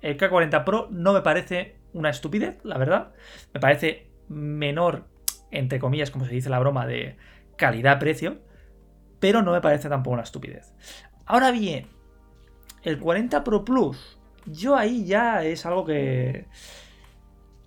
El 0.01 0.17
K40 0.17 0.65
Pro 0.65 0.89
no 0.91 1.13
me 1.13 1.21
parece 1.21 1.77
una 1.93 2.11
estupidez, 2.11 2.59
la 2.65 2.79
verdad. 2.79 3.13
Me 3.53 3.61
parece 3.61 4.11
menor, 4.29 5.07
entre 5.51 5.79
comillas, 5.79 6.11
como 6.11 6.25
se 6.25 6.35
dice 6.35 6.51
la 6.51 6.59
broma, 6.59 6.87
de 6.87 7.17
calidad-precio, 7.57 8.39
pero 9.21 9.43
no 9.43 9.53
me 9.53 9.61
parece 9.61 9.89
tampoco 9.89 10.15
una 10.15 10.23
estupidez. 10.23 10.75
Ahora 11.27 11.51
bien, 11.51 11.87
el 12.83 12.99
40 12.99 13.45
Pro 13.45 13.65
Plus, 13.65 14.19
yo 14.47 14.77
ahí 14.77 15.05
ya 15.05 15.45
es 15.45 15.65
algo 15.67 15.85
que, 15.85 16.47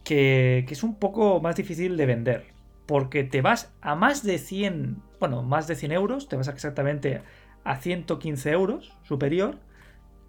que, 0.05 0.65
es 0.69 0.83
un 0.83 0.95
poco 0.95 1.41
más 1.41 1.57
difícil 1.57 1.97
de 1.97 2.05
vender, 2.05 2.45
porque 2.85 3.25
te 3.25 3.41
vas 3.41 3.73
a 3.81 3.95
más 3.95 4.23
de 4.23 4.37
100, 4.37 5.01
bueno, 5.19 5.43
más 5.43 5.67
de 5.67 5.75
100 5.75 5.91
euros, 5.91 6.29
te 6.29 6.37
vas 6.37 6.47
exactamente 6.47 7.21
a 7.65 7.75
115 7.77 8.51
euros 8.51 8.97
superior, 9.03 9.57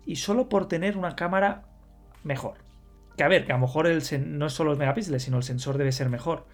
y 0.05 0.17
solo 0.17 0.49
por 0.49 0.67
tener 0.67 0.97
una 0.97 1.15
cámara 1.15 1.65
mejor. 2.25 2.59
Que 3.17 3.23
a 3.23 3.29
ver, 3.29 3.45
que 3.45 3.53
a 3.53 3.57
lo 3.57 3.63
mejor 3.63 3.87
el 3.87 4.03
no 4.27 4.47
es 4.47 4.53
solo 4.53 4.71
los 4.71 4.79
megapíxeles, 4.79 5.23
sino 5.23 5.37
el 5.37 5.43
sensor 5.43 5.79
debe 5.79 5.93
ser 5.93 6.09
mejor. 6.09 6.47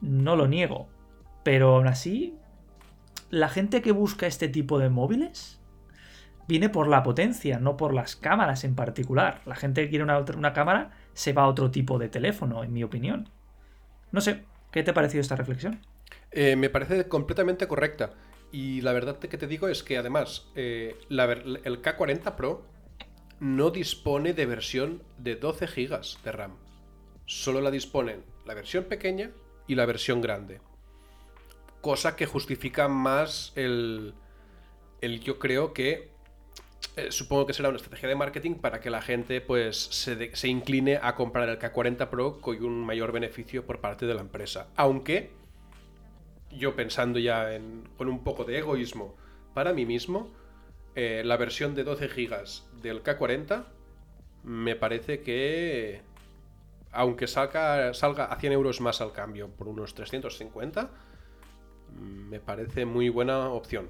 No 0.00 0.36
lo 0.36 0.46
niego. 0.48 0.88
Pero 1.44 1.76
aún 1.76 1.86
así, 1.86 2.34
la 3.30 3.48
gente 3.48 3.80
que 3.80 3.92
busca 3.92 4.26
este 4.26 4.48
tipo 4.48 4.78
de 4.78 4.88
móviles 4.88 5.60
viene 6.48 6.68
por 6.68 6.88
la 6.88 7.02
potencia, 7.02 7.60
no 7.60 7.76
por 7.76 7.94
las 7.94 8.16
cámaras 8.16 8.64
en 8.64 8.74
particular. 8.74 9.40
La 9.46 9.54
gente 9.54 9.82
que 9.82 9.90
quiere 9.90 10.04
una, 10.04 10.18
una 10.18 10.52
cámara 10.52 10.90
se 11.12 11.32
va 11.32 11.42
a 11.42 11.48
otro 11.48 11.70
tipo 11.70 11.98
de 11.98 12.08
teléfono, 12.08 12.64
en 12.64 12.72
mi 12.72 12.82
opinión. 12.82 13.28
No 14.12 14.20
sé, 14.20 14.44
¿qué 14.70 14.82
te 14.82 14.90
ha 14.90 14.94
parecido 14.94 15.20
esta 15.20 15.36
reflexión? 15.36 15.80
Eh, 16.30 16.56
me 16.56 16.70
parece 16.70 17.08
completamente 17.08 17.66
correcta. 17.66 18.14
Y 18.52 18.80
la 18.80 18.92
verdad 18.92 19.18
que 19.18 19.38
te 19.38 19.46
digo 19.46 19.68
es 19.68 19.82
que 19.82 19.96
además 19.96 20.48
eh, 20.56 20.96
el 21.08 21.82
K40 21.82 22.34
Pro 22.34 22.66
no 23.38 23.70
dispone 23.70 24.34
de 24.34 24.46
versión 24.46 25.02
de 25.18 25.36
12 25.36 25.66
GB 25.66 26.22
de 26.24 26.32
RAM. 26.32 26.56
Solo 27.26 27.60
la 27.60 27.70
disponen 27.70 28.24
la 28.44 28.54
versión 28.54 28.84
pequeña 28.84 29.30
y 29.66 29.76
la 29.76 29.86
versión 29.86 30.20
grande. 30.20 30.60
Cosa 31.80 32.16
que 32.16 32.26
justifica 32.26 32.88
más 32.88 33.52
el, 33.54 34.14
el 35.00 35.20
yo 35.20 35.38
creo 35.38 35.72
que 35.72 36.10
eh, 36.96 37.12
supongo 37.12 37.46
que 37.46 37.52
será 37.52 37.68
una 37.68 37.76
estrategia 37.76 38.08
de 38.08 38.16
marketing 38.16 38.54
para 38.54 38.80
que 38.80 38.90
la 38.90 39.00
gente 39.00 39.40
pues 39.40 39.76
se, 39.76 40.48
incline 40.48 40.98
a 41.00 41.14
comprar 41.14 41.48
el 41.48 41.58
K40 41.58 42.08
Pro 42.08 42.40
con 42.40 42.62
un 42.64 42.84
mayor 42.84 43.12
beneficio 43.12 43.64
por 43.64 43.80
parte 43.80 44.06
de 44.06 44.14
la 44.14 44.20
empresa. 44.20 44.68
Aunque 44.76 45.30
yo 46.50 46.74
pensando 46.74 47.18
ya 47.18 47.48
con 47.96 48.08
un 48.08 48.24
poco 48.24 48.44
de 48.44 48.58
egoísmo 48.58 49.16
para 49.54 49.72
mí 49.72 49.86
mismo, 49.86 50.32
eh, 50.96 51.22
la 51.24 51.36
versión 51.36 51.74
de 51.74 51.84
12 51.84 52.08
GB 52.08 52.82
del 52.82 53.02
K40 53.04 53.64
me 54.42 54.74
parece 54.74 55.20
que 55.20 56.02
aunque 56.92 57.28
salga, 57.28 57.94
salga 57.94 58.24
a 58.24 58.36
100 58.36 58.52
euros 58.52 58.80
más 58.80 59.00
al 59.00 59.12
cambio 59.12 59.48
por 59.48 59.68
unos 59.68 59.94
350, 59.94 60.90
me 61.96 62.40
parece 62.40 62.84
muy 62.84 63.08
buena 63.08 63.48
opción. 63.50 63.88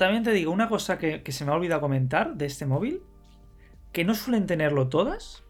También 0.00 0.22
te 0.22 0.32
digo 0.32 0.50
una 0.50 0.70
cosa 0.70 0.96
que, 0.96 1.22
se 1.30 1.44
me 1.44 1.52
ha 1.52 1.54
olvidado 1.56 1.82
comentar 1.82 2.34
de 2.34 2.46
este 2.46 2.64
móvil, 2.64 3.02
que 3.92 4.02
no 4.02 4.14
suelen 4.14 4.46
tenerlo 4.46 4.88
todas, 4.88 5.44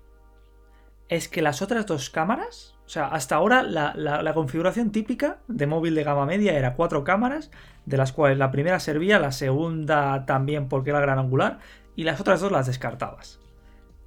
es 1.09 1.29
que 1.29 1.41
las 1.41 1.63
otras 1.63 1.87
dos 1.87 2.11
cámaras, 2.11 2.77
o 2.85 2.89
sea, 2.89 3.07
hasta 3.07 3.37
ahora 3.37 3.63
la, 3.63 4.35
configuración 4.35 4.91
típica 4.91 5.39
de 5.47 5.69
móvil 5.69 5.95
de 5.95 6.03
gama 6.03 6.27
media 6.27 6.59
era 6.59 6.75
cuatro 6.75 7.05
cámaras, 7.05 7.53
de 7.87 7.97
las 7.97 8.11
cuales 8.11 8.39
la 8.39 8.51
primera 8.51 8.81
servía, 8.81 9.21
la 9.21 9.31
segunda 9.31 10.27
también 10.27 10.69
porque 10.69 10.91
era 10.91 10.99
gran 10.99 11.21
angular, 11.21 11.61
y 11.95 12.03
las 12.03 12.21
otras 12.21 12.41
dos 12.41 12.51
las 12.51 12.67
descartabas. 12.67 13.39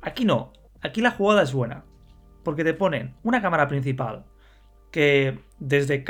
Aquí 0.02 0.26
no, 0.26 0.52
aquí 0.82 1.00
la 1.00 1.12
jugada 1.12 1.44
es 1.44 1.54
buena, 1.54 1.86
porque 2.44 2.66
te 2.66 2.74
ponen 2.74 3.16
una 3.24 3.42
cámara 3.42 3.70
principal, 3.70 4.26
que 4.92 5.40
desde, 5.58 6.04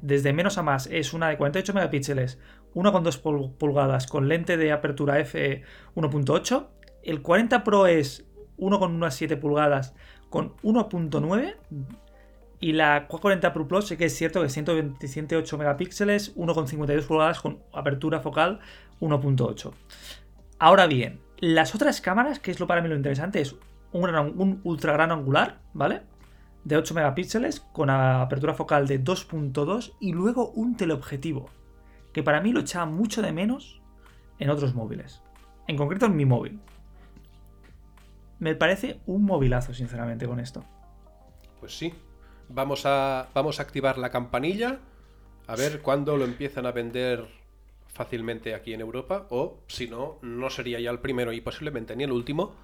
desde 0.00 0.32
menos 0.32 0.58
a 0.58 0.62
más 0.62 0.86
es 0.86 1.12
una 1.12 1.28
de 1.28 1.36
48 1.36 1.74
megapíxeles, 1.74 2.38
1,2 2.74 3.56
pulgadas 3.56 4.06
con 4.06 4.28
lente 4.28 4.56
de 4.56 4.72
apertura 4.72 5.18
f 5.18 5.62
1.8. 5.94 6.66
El 7.02 7.22
40 7.22 7.64
Pro 7.64 7.86
es 7.86 8.26
1,17 8.58 9.38
pulgadas 9.38 9.94
con 10.28 10.56
1.9. 10.58 11.56
Y 12.60 12.72
la 12.72 13.08
40 13.08 13.52
Pro 13.52 13.66
Plus 13.66 13.88
sí 13.88 13.96
que 13.96 14.04
es 14.04 14.14
cierto 14.14 14.40
que 14.40 14.46
es 14.46 14.52
128 14.52 15.58
megapíxeles, 15.58 16.36
1,52 16.36 17.06
pulgadas 17.06 17.40
con 17.40 17.60
apertura 17.72 18.20
focal 18.20 18.60
1.8. 19.00 19.72
Ahora 20.58 20.86
bien, 20.86 21.20
las 21.38 21.74
otras 21.74 22.02
cámaras, 22.02 22.38
que 22.38 22.50
es 22.50 22.60
lo 22.60 22.66
para 22.66 22.82
mí 22.82 22.88
lo 22.88 22.96
interesante, 22.96 23.40
es 23.40 23.56
un, 23.92 24.14
un 24.14 24.60
ultra 24.62 24.92
gran 24.92 25.10
angular, 25.10 25.62
¿vale? 25.72 26.02
De 26.64 26.76
8 26.76 26.92
megapíxeles 26.92 27.60
con 27.60 27.88
apertura 27.88 28.52
focal 28.52 28.86
de 28.86 29.02
2.2 29.02 29.94
y 29.98 30.12
luego 30.12 30.50
un 30.50 30.76
teleobjetivo 30.76 31.48
que 32.12 32.22
para 32.22 32.40
mí 32.40 32.52
lo 32.52 32.60
echaba 32.60 32.86
mucho 32.86 33.22
de 33.22 33.32
menos 33.32 33.80
en 34.38 34.50
otros 34.50 34.74
móviles. 34.74 35.22
En 35.66 35.76
concreto 35.76 36.06
en 36.06 36.16
mi 36.16 36.24
móvil. 36.24 36.60
Me 38.38 38.54
parece 38.54 39.00
un 39.06 39.24
movilazo, 39.24 39.74
sinceramente, 39.74 40.26
con 40.26 40.40
esto. 40.40 40.64
Pues 41.60 41.76
sí. 41.76 41.94
Vamos 42.48 42.86
a, 42.86 43.28
vamos 43.34 43.60
a 43.60 43.62
activar 43.62 43.98
la 43.98 44.10
campanilla. 44.10 44.80
A 45.46 45.56
ver 45.56 45.82
cuándo 45.82 46.16
lo 46.16 46.24
empiezan 46.24 46.66
a 46.66 46.72
vender 46.72 47.28
fácilmente 47.86 48.54
aquí 48.54 48.72
en 48.72 48.80
Europa. 48.80 49.26
O 49.30 49.58
si 49.68 49.88
no, 49.88 50.18
no 50.22 50.50
sería 50.50 50.80
ya 50.80 50.90
el 50.90 51.00
primero 51.00 51.32
y 51.32 51.40
posiblemente 51.40 51.94
ni 51.94 52.04
el 52.04 52.12
último. 52.12 52.54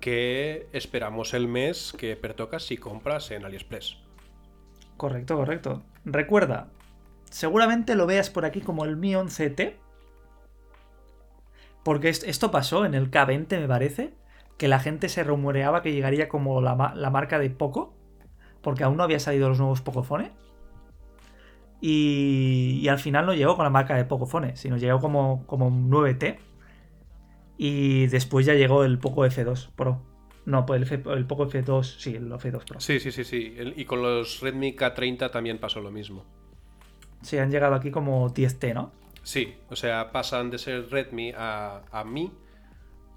Que 0.00 0.68
esperamos 0.72 1.34
el 1.34 1.48
mes 1.48 1.92
que 1.98 2.14
pertocas 2.16 2.62
si 2.62 2.76
compras 2.76 3.32
en 3.32 3.44
AliExpress. 3.44 3.98
Correcto, 4.96 5.36
correcto. 5.36 5.82
Recuerda, 6.04 6.70
seguramente 7.30 7.94
lo 7.94 8.06
veas 8.06 8.30
por 8.30 8.44
aquí 8.44 8.60
como 8.60 8.84
el 8.84 8.96
Mi 8.96 9.14
11T. 9.14 9.74
Porque 11.84 12.08
esto 12.08 12.50
pasó 12.50 12.84
en 12.84 12.94
el 12.94 13.10
K20, 13.10 13.60
me 13.60 13.68
parece. 13.68 14.14
Que 14.56 14.68
la 14.68 14.80
gente 14.80 15.08
se 15.08 15.24
rumoreaba 15.24 15.82
que 15.82 15.92
llegaría 15.92 16.28
como 16.28 16.60
la, 16.60 16.74
marca 16.74 17.38
de 17.38 17.50
Poco. 17.50 17.94
Porque 18.62 18.84
aún 18.84 18.96
no 18.96 19.04
había 19.04 19.20
salido 19.20 19.48
los 19.48 19.58
nuevos 19.58 19.80
Pocophone. 19.80 20.32
Y, 21.80 22.80
y, 22.82 22.88
al 22.88 22.98
final 22.98 23.24
no 23.24 23.34
llegó 23.34 23.54
con 23.54 23.64
la 23.64 23.70
marca 23.70 23.94
de 23.94 24.04
Pocophone, 24.04 24.56
sino 24.56 24.76
llegó 24.76 24.98
como, 24.98 25.46
como 25.46 25.68
un 25.68 25.90
9T. 25.90 26.38
Y 27.56 28.06
después 28.08 28.46
ya 28.46 28.54
llegó 28.54 28.84
el 28.84 28.98
Poco 28.98 29.24
F2 29.24 29.70
Pro. 29.76 30.02
No, 30.44 30.66
pues 30.66 30.90
el, 30.90 31.08
el 31.08 31.26
Poco 31.26 31.46
F2, 31.46 31.82
sí, 31.82 32.16
el 32.16 32.30
F2 32.30 32.64
Pro. 32.64 32.80
Sí, 32.80 32.98
sí, 33.00 33.12
sí, 33.12 33.22
sí. 33.24 33.54
y 33.76 33.84
con 33.84 34.02
los 34.02 34.40
Redmi 34.40 34.74
K30 34.74 35.30
también 35.30 35.58
pasó 35.58 35.80
lo 35.80 35.90
mismo. 35.90 36.24
Sí, 37.22 37.38
han 37.38 37.50
llegado 37.50 37.74
aquí 37.74 37.90
como 37.90 38.32
10T, 38.32 38.74
¿no? 38.74 38.92
Sí, 39.22 39.56
o 39.68 39.76
sea, 39.76 40.10
pasan 40.12 40.50
de 40.50 40.58
ser 40.58 40.90
Redmi 40.90 41.32
a, 41.36 41.82
a 41.90 42.04
Mi 42.04 42.32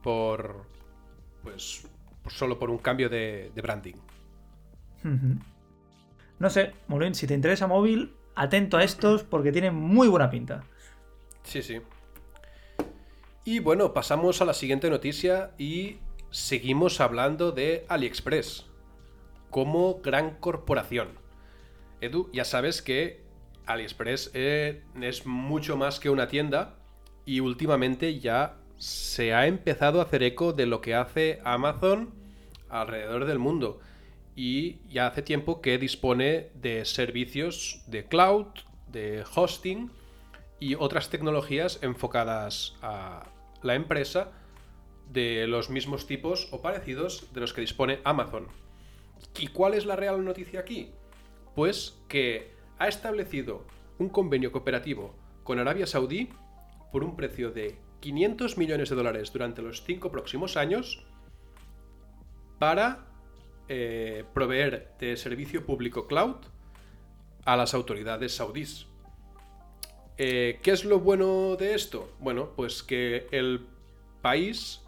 por. 0.04 0.66
Pues. 1.44 1.88
solo 2.28 2.60
por 2.60 2.70
un 2.70 2.78
cambio 2.78 3.10
de, 3.10 3.52
branding. 3.56 3.96
No 6.38 6.50
sé, 6.50 6.74
Molin, 6.88 7.16
si 7.16 7.26
te 7.28 7.34
interesa 7.34 7.66
móvil, 7.66 8.14
atento 8.36 8.78
a 8.78 8.84
estos 8.84 9.24
porque 9.24 9.52
tienen 9.52 9.76
muy 9.76 10.08
buena 10.08 10.30
pinta. 10.30 10.64
Sí, 11.44 11.62
sí. 11.62 11.82
Y 13.44 13.60
bueno, 13.60 13.94
pasamos 13.94 14.42
a 14.42 14.46
la 14.46 14.54
siguiente 14.54 14.90
noticia 14.90 15.52
y 15.58 15.98
seguimos 16.30 17.02
hablando 17.02 17.52
de 17.52 17.86
AliExpress 17.90 18.68
como 19.50 20.00
gran 20.02 20.36
corporación. 20.36 21.10
Edu, 22.02 22.30
ya 22.32 22.46
sabes 22.46 22.82
que 22.82 23.22
AliExpress 23.66 24.32
eh, 24.34 24.84
es 25.02 25.26
mucho 25.26 25.78
más 25.78 26.00
que 26.00 26.10
una 26.10 26.28
tienda 26.28 26.76
y 27.26 27.40
últimamente 27.40 28.20
ya 28.20 28.58
se 28.78 29.34
ha 29.34 29.48
empezado 29.48 30.00
a 30.00 30.04
hacer 30.04 30.24
eco 30.24 30.54
de 30.54 30.66
lo 30.66 30.82
que 30.82 30.96
hace 30.96 31.40
Amazon 31.44 32.14
alrededor 32.70 33.26
del 33.26 33.40
mundo. 33.40 33.80
Y 34.36 34.80
ya 34.88 35.08
hace 35.08 35.22
tiempo 35.22 35.62
que 35.62 35.78
dispone 35.78 36.50
de 36.56 36.86
servicios 36.86 37.84
de 37.88 38.06
cloud, 38.06 38.48
de 38.88 39.24
hosting 39.36 39.92
y 40.60 40.76
otras 40.76 41.10
tecnologías 41.10 41.80
enfocadas 41.82 42.76
a 42.82 43.28
la 43.62 43.76
empresa 43.76 44.32
de 45.10 45.46
los 45.48 45.70
mismos 45.70 46.08
tipos 46.08 46.48
o 46.52 46.62
parecidos 46.62 47.34
de 47.34 47.42
los 47.42 47.54
que 47.54 47.62
dispone 47.62 48.00
Amazon. 48.04 48.48
¿Y 49.38 49.48
cuál 49.48 49.74
es 49.74 49.86
la 49.86 49.96
real 49.96 50.24
noticia 50.24 50.62
aquí? 50.62 50.92
Pues 51.54 52.00
que 52.08 52.52
ha 52.82 52.88
establecido 52.88 53.64
un 54.00 54.10
convenio 54.10 54.52
cooperativo 54.52 55.14
con 55.44 55.60
Arabia 55.60 55.86
Saudí 55.86 56.30
por 56.92 57.04
un 57.04 57.16
precio 57.16 57.52
de 57.52 57.78
500 58.00 58.58
millones 58.58 58.90
de 58.90 58.96
dólares 58.96 59.32
durante 59.32 59.62
los 59.62 59.84
cinco 59.84 60.12
próximos 60.12 60.58
años 60.58 61.06
para 62.58 63.06
eh, 63.68 64.24
proveer 64.34 64.96
de 65.00 65.16
servicio 65.16 65.64
público 65.64 66.08
cloud 66.08 66.38
a 67.46 67.56
las 67.56 67.76
autoridades 67.76 68.36
saudíes. 68.36 68.88
Eh, 70.18 70.60
¿Qué 70.64 70.72
es 70.72 70.84
lo 70.84 71.00
bueno 71.00 71.58
de 71.58 71.76
esto? 71.76 72.12
Bueno, 72.20 72.50
pues 72.56 72.82
que 72.82 73.28
el 73.30 73.68
país 74.24 74.82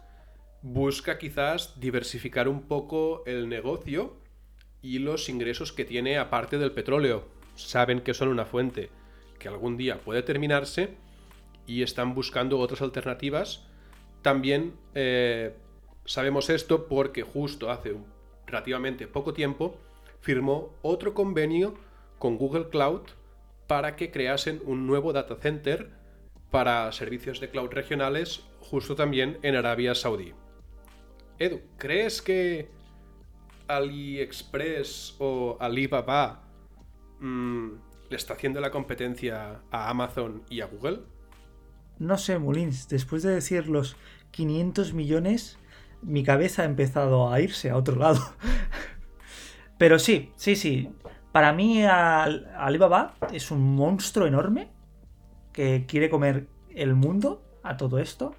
busca 0.62 1.16
quizás 1.16 1.78
diversificar 1.78 2.48
un 2.48 2.62
poco 2.62 3.22
el 3.24 3.48
negocio 3.48 4.16
y 4.82 4.98
los 4.98 5.28
ingresos 5.28 5.72
que 5.72 5.84
tiene 5.84 6.18
aparte 6.18 6.58
del 6.58 6.72
petróleo 6.72 7.32
saben 7.54 8.00
que 8.00 8.14
son 8.14 8.28
una 8.28 8.44
fuente 8.44 8.90
que 9.38 9.48
algún 9.48 9.76
día 9.76 9.98
puede 9.98 10.22
terminarse 10.22 10.94
y 11.66 11.82
están 11.82 12.14
buscando 12.14 12.58
otras 12.58 12.82
alternativas. 12.82 13.66
También 14.22 14.74
eh, 14.94 15.54
sabemos 16.04 16.50
esto 16.50 16.86
porque 16.88 17.22
justo 17.22 17.70
hace 17.70 17.96
relativamente 18.46 19.06
poco 19.06 19.32
tiempo 19.32 19.76
firmó 20.20 20.74
otro 20.82 21.14
convenio 21.14 21.74
con 22.18 22.36
Google 22.36 22.68
Cloud 22.68 23.02
para 23.66 23.96
que 23.96 24.10
creasen 24.10 24.60
un 24.64 24.86
nuevo 24.86 25.12
data 25.12 25.36
center 25.36 25.90
para 26.50 26.90
servicios 26.92 27.40
de 27.40 27.50
cloud 27.50 27.70
regionales 27.70 28.44
justo 28.60 28.94
también 28.94 29.38
en 29.42 29.56
Arabia 29.56 29.94
Saudí. 29.94 30.32
Edu, 31.38 31.60
¿crees 31.76 32.22
que 32.22 32.68
AliExpress 33.66 35.16
o 35.18 35.56
Alibaba 35.60 36.43
Mm, 37.24 37.78
le 38.10 38.16
está 38.16 38.34
haciendo 38.34 38.60
la 38.60 38.70
competencia 38.70 39.62
a 39.70 39.88
Amazon 39.88 40.42
y 40.50 40.60
a 40.60 40.66
Google? 40.66 41.00
No 41.98 42.18
sé, 42.18 42.38
Mulins, 42.38 42.86
después 42.88 43.22
de 43.22 43.30
decir 43.30 43.66
los 43.66 43.96
500 44.32 44.92
millones, 44.92 45.58
mi 46.02 46.22
cabeza 46.22 46.62
ha 46.62 46.64
empezado 46.66 47.32
a 47.32 47.40
irse 47.40 47.70
a 47.70 47.78
otro 47.78 47.96
lado. 47.96 48.20
Pero 49.78 49.98
sí, 49.98 50.32
sí, 50.36 50.54
sí. 50.54 50.90
Para 51.32 51.54
mí 51.54 51.82
Alibaba 51.82 53.14
es 53.32 53.50
un 53.50 53.74
monstruo 53.74 54.26
enorme 54.26 54.70
que 55.54 55.86
quiere 55.88 56.10
comer 56.10 56.46
el 56.74 56.94
mundo 56.94 57.42
a 57.62 57.78
todo 57.78 58.00
esto. 58.00 58.34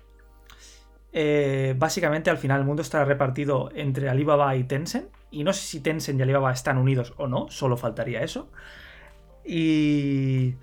Eh, 1.11 1.73
básicamente 1.75 2.29
al 2.29 2.37
final 2.37 2.59
el 2.59 2.67
mundo 2.67 2.83
estará 2.83 3.03
repartido 3.03 3.71
entre 3.73 4.09
Alibaba 4.09 4.55
y 4.55 4.63
Tencent. 4.63 5.09
Y 5.31 5.43
no 5.43 5.53
sé 5.53 5.61
si 5.65 5.79
Tencent 5.81 6.19
y 6.19 6.23
Alibaba 6.23 6.51
están 6.51 6.77
unidos 6.77 7.13
o 7.17 7.27
no, 7.27 7.47
solo 7.49 7.77
faltaría 7.77 8.21
eso. 8.21 8.49
Y, 9.43 10.55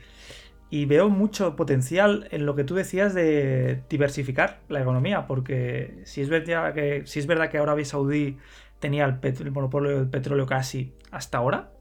y 0.73 0.87
veo 0.87 1.11
mucho 1.11 1.55
potencial 1.55 2.29
en 2.31 2.47
lo 2.47 2.55
que 2.55 2.65
tú 2.65 2.75
decías 2.75 3.13
de 3.13 3.83
diversificar 3.91 4.61
la 4.71 4.81
economía, 4.81 5.27
porque 5.27 6.01
si 6.05 6.23
es 6.23 6.31
verdad 6.31 6.73
que, 6.73 7.07
si 7.07 7.19
es 7.19 7.27
verdad 7.27 7.51
que 7.51 7.59
Arabia 7.59 7.85
Saudí 7.85 8.39
tenía 8.79 9.05
el, 9.05 9.51
monopolio 9.53 9.99
del 9.99 10.09
petróleo 10.09 10.47
casi 10.47 10.95
hasta 11.11 11.37
ahora, 11.37 11.73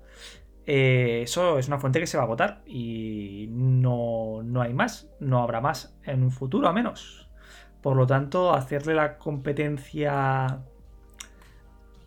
eh, 0.66 1.22
eso 1.24 1.58
es 1.58 1.70
una 1.70 1.80
fuente 1.80 2.02
que 2.02 2.06
se 2.06 2.18
va 2.18 2.24
a 2.24 2.26
agotar 2.26 2.64
y 2.66 3.48
no, 3.50 4.42
no 4.44 4.62
hay 4.62 4.74
más, 4.74 5.10
no 5.22 5.42
habrá 5.42 5.62
más 5.62 5.98
en 6.04 6.22
un 6.22 6.32
futuro 6.32 6.68
a 6.68 6.74
menos. 6.74 7.30
Por 7.82 7.96
lo 7.96 8.06
tanto, 8.06 8.54
hacerle 8.54 8.94
la 8.94 9.18
competencia 9.18 10.66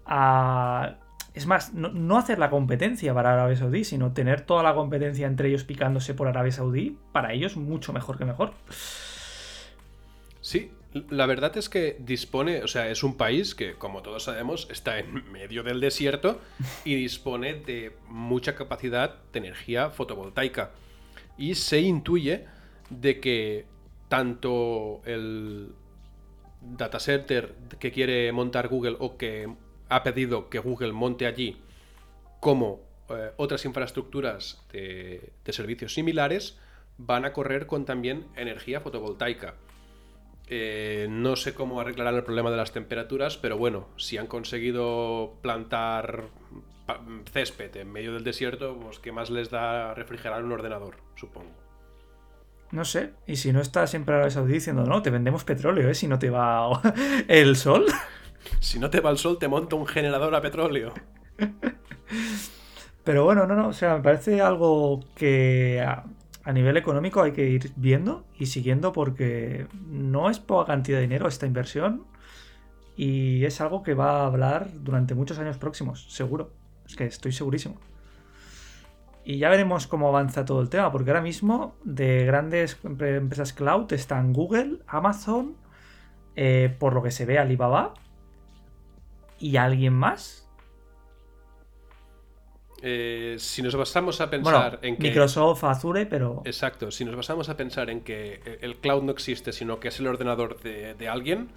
a 0.07 0.97
es 1.35 1.47
más, 1.47 1.75
no, 1.75 2.17
hacer 2.17 2.39
la 2.39 2.49
competencia 2.49 3.13
para 3.13 3.33
Arabia 3.33 3.57
Saudí, 3.57 3.83
sino 3.83 4.13
tener 4.13 4.43
toda 4.43 4.63
la 4.63 4.73
competencia 4.73 5.27
entre 5.27 5.49
ellos 5.49 5.65
picándose 5.65 6.15
por 6.15 6.29
Arabia 6.29 6.53
Saudí, 6.53 6.97
para 7.11 7.33
ellos 7.33 7.57
mucho 7.57 7.93
mejor 7.93 8.19
que 8.19 8.25
mejor. 8.25 8.55
Sí, 10.41 10.71
la 11.11 11.27
verdad 11.27 11.57
es 11.57 11.69
que 11.69 11.97
dispone, 11.99 12.63
o 12.63 12.69
sea, 12.69 12.89
es 12.89 13.03
un 13.03 13.17
país 13.17 13.57
que, 13.57 13.75
como 13.75 14.03
todos 14.03 14.23
sabemos, 14.23 14.69
está 14.71 15.01
en 15.01 15.29
medio 15.33 15.65
del 15.65 15.81
desierto 15.81 16.41
y 16.85 16.95
dispone 16.95 17.55
de 17.55 17.97
mucha 18.09 18.55
capacidad 18.55 19.17
de 19.33 19.39
energía 19.41 19.91
fotovoltaica. 19.91 20.71
Y 21.37 21.57
se 21.57 21.81
intuye 21.81 22.45
de 22.91 23.19
que 23.19 23.67
tanto 24.09 25.03
el 25.05 25.73
data 26.61 27.01
center 27.01 27.57
que 27.81 27.91
quiere 27.91 28.31
montar 28.31 28.69
Google 28.69 28.97
o 29.01 29.17
que 29.17 29.49
ha 29.95 30.03
pedido 30.03 30.51
que 30.51 30.59
Google 30.59 30.93
monte 30.93 31.27
allí 31.27 31.57
como 32.41 32.81
eh, 33.11 33.31
otras 33.37 33.65
infraestructuras 33.65 34.61
de, 34.73 35.33
servicios 35.51 35.95
similares 35.95 36.59
van 36.99 37.25
a 37.25 37.33
correr 37.33 37.67
con 37.67 37.85
también 37.85 38.27
energía 38.37 38.81
fotovoltaica. 38.81 39.55
Eh, 40.49 41.07
no 41.09 41.37
sé 41.37 41.55
cómo 41.55 41.81
arreglarán 41.81 42.17
el 42.17 42.25
problema 42.25 42.51
de 42.51 42.57
las 42.57 42.73
temperaturas, 42.73 43.37
pero 43.37 43.57
bueno, 43.57 43.89
si 43.97 44.19
han 44.19 44.27
conseguido 44.27 45.39
plantar 45.43 46.25
césped 47.33 47.77
en 47.77 47.91
medio 47.91 48.13
del 48.13 48.25
desierto, 48.25 48.79
pues 48.79 48.99
que 48.99 49.13
más 49.13 49.31
les 49.31 49.49
da 49.51 49.95
refrigerar 49.95 50.45
un 50.45 50.53
ordenador, 50.53 50.97
supongo. 51.15 51.53
No 52.73 52.85
sé, 52.85 53.13
y 53.27 53.37
si 53.37 53.53
no 53.53 53.61
está 53.61 53.87
siempre 53.87 54.17
Arabia 54.17 54.33
Saudí 54.33 54.55
diciendo, 54.55 54.85
no, 54.85 55.01
te 55.03 55.11
vendemos 55.11 55.45
petróleo, 55.45 55.89
¿eh? 55.89 55.95
Si 55.95 56.09
no 56.09 56.19
te 56.19 56.31
va 56.31 56.81
el 57.29 57.55
sol. 57.55 57.87
Si 58.61 58.79
no 58.79 58.91
te 58.91 59.01
va 59.01 59.11
el 59.11 59.19
sol, 59.19 59.39
te 59.39 59.49
monto 59.49 59.77
un 59.77 59.87
generador 59.87 60.35
a 60.35 60.41
petróleo. 60.41 60.93
Pero 63.05 63.25
bueno, 63.25 63.47
no, 63.47 63.55
no, 63.55 63.69
o 63.69 63.73
sea, 63.73 63.97
me 63.97 64.03
parece 64.03 64.41
algo 64.41 65.01
que 65.15 65.85
a, 65.87 66.05
nivel 66.53 66.77
económico 66.77 67.23
hay 67.23 67.33
que 67.33 67.49
ir 67.49 67.73
viendo 67.77 68.25
y 68.39 68.47
siguiendo 68.47 68.93
porque 68.93 69.67
no 69.87 70.31
es 70.31 70.39
poca 70.41 70.73
cantidad 70.73 70.99
de 70.99 71.03
dinero 71.03 71.29
esta 71.29 71.47
inversión 71.47 72.07
y 72.97 73.45
es 73.45 73.61
algo 73.61 73.83
que 73.83 73.95
va 73.95 74.23
a 74.23 74.27
hablar 74.27 74.71
durante 74.73 75.15
muchos 75.15 75.39
años 75.39 75.59
próximos, 75.59 76.07
seguro. 76.11 76.53
Es 76.87 76.97
que 76.97 77.05
estoy 77.05 77.33
segurísimo. 77.33 77.77
Y 79.25 79.39
ya 79.39 79.49
veremos 79.49 79.87
cómo 79.87 80.09
avanza 80.09 80.45
todo 80.45 80.61
el 80.61 80.69
tema, 80.69 80.93
porque 80.93 81.11
ahora 81.11 81.23
mismo 81.23 81.77
de 81.83 82.25
grandes 82.27 82.79
empresas 82.85 83.53
cloud 83.53 83.91
están 83.93 84.33
Google, 84.33 84.81
Amazon, 84.87 85.57
eh, 86.37 86.75
por 86.79 86.95
lo 86.95 87.03
que 87.03 87.11
se 87.11 87.25
ve 87.25 87.39
Alibaba, 87.39 87.95
¿Y 89.39 89.57
alguien 89.57 89.93
más? 89.93 90.45
Eh, 92.87 93.37
si 93.39 93.63
nos 93.63 93.75
basamos 93.75 94.21
a 94.21 94.29
pensar 94.29 94.79
en 94.83 94.97
que. 94.97 95.09
Microsoft, 95.09 95.65
Azure, 95.65 96.05
pero. 96.05 96.43
Exacto. 96.45 96.91
Si 96.91 97.05
nos 97.05 97.17
basamos 97.17 97.49
a 97.49 97.57
pensar 97.57 97.89
en 97.89 98.03
que 98.03 98.59
el 98.61 98.77
cloud 98.77 99.03
no 99.03 99.13
existe, 99.13 99.53
sino 99.53 99.81
que 99.81 99.89
es 99.89 100.01
el 100.01 100.07
ordenador 100.07 100.61
de, 100.61 101.09
alguien, 101.09 101.49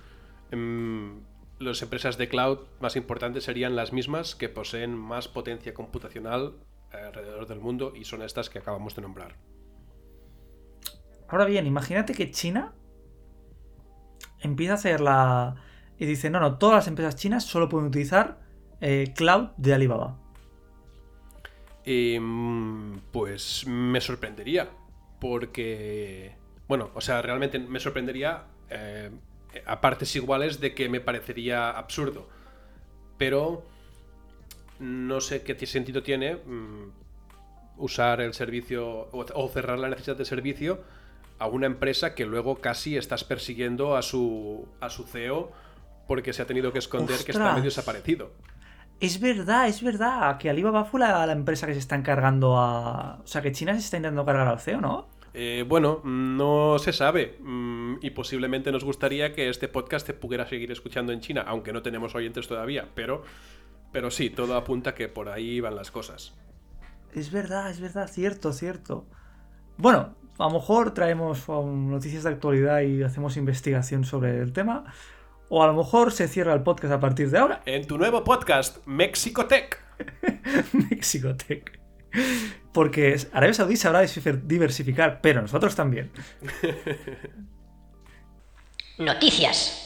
em, 0.51 1.19
las 1.59 1.81
empresas 1.81 2.17
de 2.17 2.29
cloud 2.29 2.59
más 2.79 2.95
importantes 2.95 3.43
serían 3.43 3.75
las 3.75 3.91
mismas 3.91 4.35
que 4.35 4.47
poseen 4.47 4.95
más 4.95 5.27
potencia 5.27 5.73
computacional 5.73 6.53
alrededor 6.91 7.47
del 7.47 7.59
mundo 7.59 7.93
y 7.95 8.05
son 8.05 8.21
estas 8.21 8.49
que 8.49 8.59
acabamos 8.59 8.95
de 8.95 9.01
nombrar. 9.01 9.35
Ahora 11.27 11.45
bien, 11.45 11.67
imagínate 11.67 12.13
que 12.13 12.31
China 12.31 12.73
empieza 14.39 14.73
a 14.73 14.75
hacer 14.75 15.01
la 15.01 15.55
y 15.99 16.05
dice, 16.05 16.29
no, 16.29 16.39
no, 16.39 16.57
todas 16.57 16.75
las 16.75 16.88
empresas 16.88 17.15
chinas 17.15 17.43
solo 17.43 17.69
pueden 17.69 17.88
utilizar 17.88 18.39
eh, 18.81 19.13
cloud 19.15 19.49
de 19.57 19.73
Alibaba. 19.73 20.17
Em, 21.86 22.99
pues 23.12 23.65
me 23.65 24.01
sorprendería, 24.01 24.69
porque, 25.19 26.36
bueno, 26.67 26.91
o 26.93 27.01
sea, 27.01 27.21
realmente 27.21 27.60
me 27.60 27.79
sorprendería 27.79 28.43
eh, 28.69 29.10
a 29.65 29.81
partes 29.81 30.15
iguales 30.15 30.60
de 30.60 30.75
que 30.75 30.89
me 30.89 30.99
parecería 30.99 31.71
absurdo. 31.71 32.27
Pero 33.17 33.63
no 34.79 35.21
sé 35.21 35.41
qué 35.41 35.65
sentido 35.65 36.03
tiene 36.03 36.36
mm, 36.36 36.91
usar 37.77 38.21
el 38.21 38.33
servicio 38.33 39.10
o 39.12 39.49
cerrar 39.49 39.79
la 39.79 39.89
necesidad 39.89 40.17
de 40.17 40.25
servicio 40.25 40.83
a 41.39 41.47
una 41.47 41.67
empresa 41.67 42.15
que 42.15 42.25
luego 42.25 42.55
casi 42.55 42.97
estás 42.97 43.23
persiguiendo 43.23 43.95
a 43.95 44.01
su, 44.01 44.67
a 44.79 44.89
su 44.89 45.03
CEO 45.03 45.51
porque 46.08 46.34
se 46.34 46.41
ha 46.41 46.46
tenido 46.46 46.72
que 46.72 46.80
esconder 46.80 47.17
que 47.24 47.32
está 47.32 47.54
medio 47.54 47.65
desaparecido. 47.65 48.32
Es 49.00 49.20
verdad, 49.20 49.67
es 49.67 49.84
verdad, 49.84 50.38
que 50.39 50.50
Alibaba 50.50 50.84
fue 50.86 51.00
la, 51.00 51.32
empresa 51.32 51.67
que 51.67 51.74
se 51.74 51.80
está 51.80 51.96
encargando 51.96 52.58
a... 52.58 53.20
O 53.24 53.28
sea, 53.28 53.41
que 53.41 53.52
China 53.52 53.74
se 53.74 53.80
está 53.80 53.98
intentando 53.98 54.26
cargar 54.26 54.48
al 54.48 54.60
CEO, 54.60 54.82
¿no? 54.82 55.08
Eh, 55.36 55.65
bueno, 55.67 56.02
no 56.04 56.80
se 56.80 56.91
sabe 56.93 57.38
mm, 57.39 57.98
y 58.02 58.10
posiblemente 58.10 58.72
nos 58.72 58.84
gustaría 58.84 59.34
que 59.34 59.50
este 59.50 59.67
podcast 59.67 60.08
te 60.08 60.15
pudiera 60.15 60.48
seguir 60.48 60.72
escuchando 60.72 61.12
en 61.12 61.20
China, 61.20 61.43
aunque 61.46 61.74
no 61.74 61.84
tenemos 61.84 62.15
oyentes 62.15 62.48
todavía, 62.48 62.89
pero, 62.96 63.22
pero 63.91 64.10
sí, 64.10 64.32
todo 64.32 64.56
apunta 64.56 64.96
que 64.96 65.10
por 65.10 65.30
ahí 65.30 65.60
van 65.60 65.76
las 65.76 65.91
cosas. 65.91 66.34
Es 67.13 67.32
verdad, 67.32 67.70
es 67.70 67.80
verdad, 67.80 68.08
cierto, 68.08 68.52
cierto. 68.52 69.06
Bueno, 69.78 70.15
a 70.39 70.46
lo 70.46 70.50
mejor 70.52 70.96
traemos 70.96 71.48
um, 71.50 71.91
noticias 71.91 72.24
de 72.24 72.30
actualidad 72.30 72.82
y 72.82 73.04
hacemos 73.04 73.38
investigación 73.38 74.06
sobre 74.06 74.39
el 74.39 74.54
tema. 74.54 74.86
O 75.49 75.63
a 75.63 75.67
lo 75.67 75.73
mejor 75.73 76.12
se 76.12 76.27
cierra 76.27 76.53
el 76.53 76.62
podcast 76.62 76.93
a 76.93 76.99
partir 76.99 77.29
de 77.29 77.38
ahora. 77.38 77.62
En 77.65 77.88
tu 77.88 77.97
nuevo 77.97 78.23
podcast, 78.23 78.86
Mexicotech. 78.86 79.79
Mexicotech. 80.89 81.79
Porque 82.73 83.19
Arabia 83.31 83.53
Saudí 83.53 83.75
sabrá 83.75 84.01
diversificar, 84.43 85.19
pero 85.21 85.41
nosotros 85.41 85.75
también. 85.75 86.12
Noticias. 88.97 89.83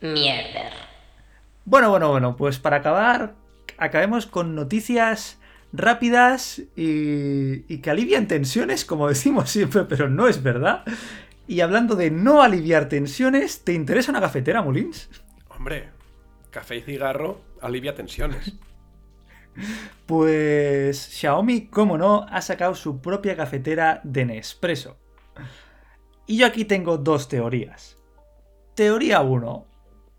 Mierder. 0.00 0.72
Bueno, 1.64 1.90
bueno, 1.90 2.10
bueno, 2.10 2.36
pues 2.36 2.58
para 2.58 2.78
acabar, 2.78 3.34
acabemos 3.78 4.26
con 4.26 4.54
noticias 4.54 5.38
rápidas 5.72 6.62
y, 6.76 7.72
y 7.72 7.78
que 7.78 7.90
alivian 7.90 8.28
tensiones, 8.28 8.84
como 8.84 9.08
decimos 9.08 9.50
siempre, 9.50 9.84
pero 9.84 10.08
no 10.08 10.28
es 10.28 10.42
verdad. 10.42 10.84
Y 11.46 11.60
hablando 11.60 11.94
de 11.94 12.10
no 12.10 12.42
aliviar 12.42 12.88
tensiones, 12.88 13.64
¿te 13.64 13.72
interesa 13.72 14.10
una 14.10 14.20
cafetera, 14.20 14.62
Molins? 14.62 15.10
Hombre, 15.48 15.90
café 16.50 16.76
y 16.76 16.82
cigarro 16.82 17.40
alivia 17.60 17.94
tensiones. 17.94 18.54
Pues 20.06 20.98
Xiaomi, 20.98 21.68
como 21.68 21.96
no, 21.96 22.26
ha 22.28 22.42
sacado 22.42 22.74
su 22.74 23.00
propia 23.00 23.36
cafetera 23.36 24.00
de 24.02 24.24
Nespresso. 24.24 24.96
Y 26.26 26.38
yo 26.38 26.46
aquí 26.46 26.64
tengo 26.64 26.98
dos 26.98 27.28
teorías. 27.28 27.96
Teoría 28.74 29.20
1. 29.20 29.64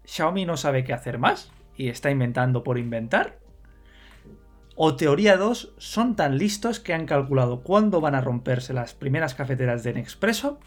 Xiaomi 0.05 0.45
no 0.45 0.55
sabe 0.55 0.85
qué 0.85 0.93
hacer 0.93 1.19
más 1.19 1.51
y 1.75 1.89
está 1.89 2.11
inventando 2.11 2.63
por 2.63 2.77
inventar. 2.77 3.39
O 4.77 4.95
teoría 4.95 5.35
2. 5.35 5.73
Son 5.77 6.15
tan 6.15 6.37
listos 6.37 6.79
que 6.79 6.93
han 6.93 7.05
calculado 7.05 7.61
cuándo 7.61 7.99
van 7.99 8.15
a 8.15 8.21
romperse 8.21 8.73
las 8.73 8.93
primeras 8.93 9.35
cafeteras 9.35 9.83
de 9.83 9.95
Nespresso 9.95 10.59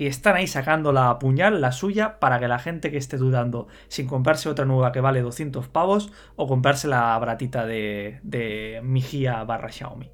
y 0.00 0.06
están 0.06 0.36
ahí 0.36 0.46
sacando 0.46 0.92
la 0.92 1.18
puñal, 1.18 1.60
la 1.60 1.72
suya, 1.72 2.18
para 2.20 2.40
que 2.40 2.48
la 2.48 2.58
gente 2.58 2.90
que 2.90 2.96
esté 2.96 3.18
dudando 3.18 3.68
sin 3.88 4.06
comprarse 4.06 4.48
otra 4.48 4.64
nueva 4.64 4.92
que 4.92 5.02
vale 5.02 5.20
200 5.20 5.68
pavos 5.68 6.10
o 6.36 6.46
comprarse 6.46 6.88
la 6.88 7.18
baratita 7.18 7.66
de, 7.66 8.18
de 8.22 8.80
Mijia 8.82 9.44
barra 9.44 9.70
Xiaomi. 9.70 10.10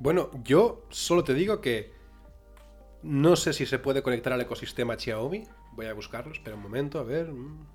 Bueno, 0.00 0.30
yo 0.42 0.84
solo 0.88 1.22
te 1.22 1.32
digo 1.32 1.60
que 1.60 1.92
no 3.04 3.36
sé 3.36 3.52
si 3.52 3.66
se 3.66 3.78
puede 3.78 4.02
conectar 4.02 4.32
al 4.32 4.40
ecosistema 4.40 4.96
Xiaomi. 4.96 5.44
Voy 5.74 5.86
a 5.86 5.94
buscarlo, 5.94 6.32
espera 6.32 6.56
un 6.56 6.62
momento, 6.64 6.98
a 6.98 7.04
ver. 7.04 7.28
Mm. 7.30 7.66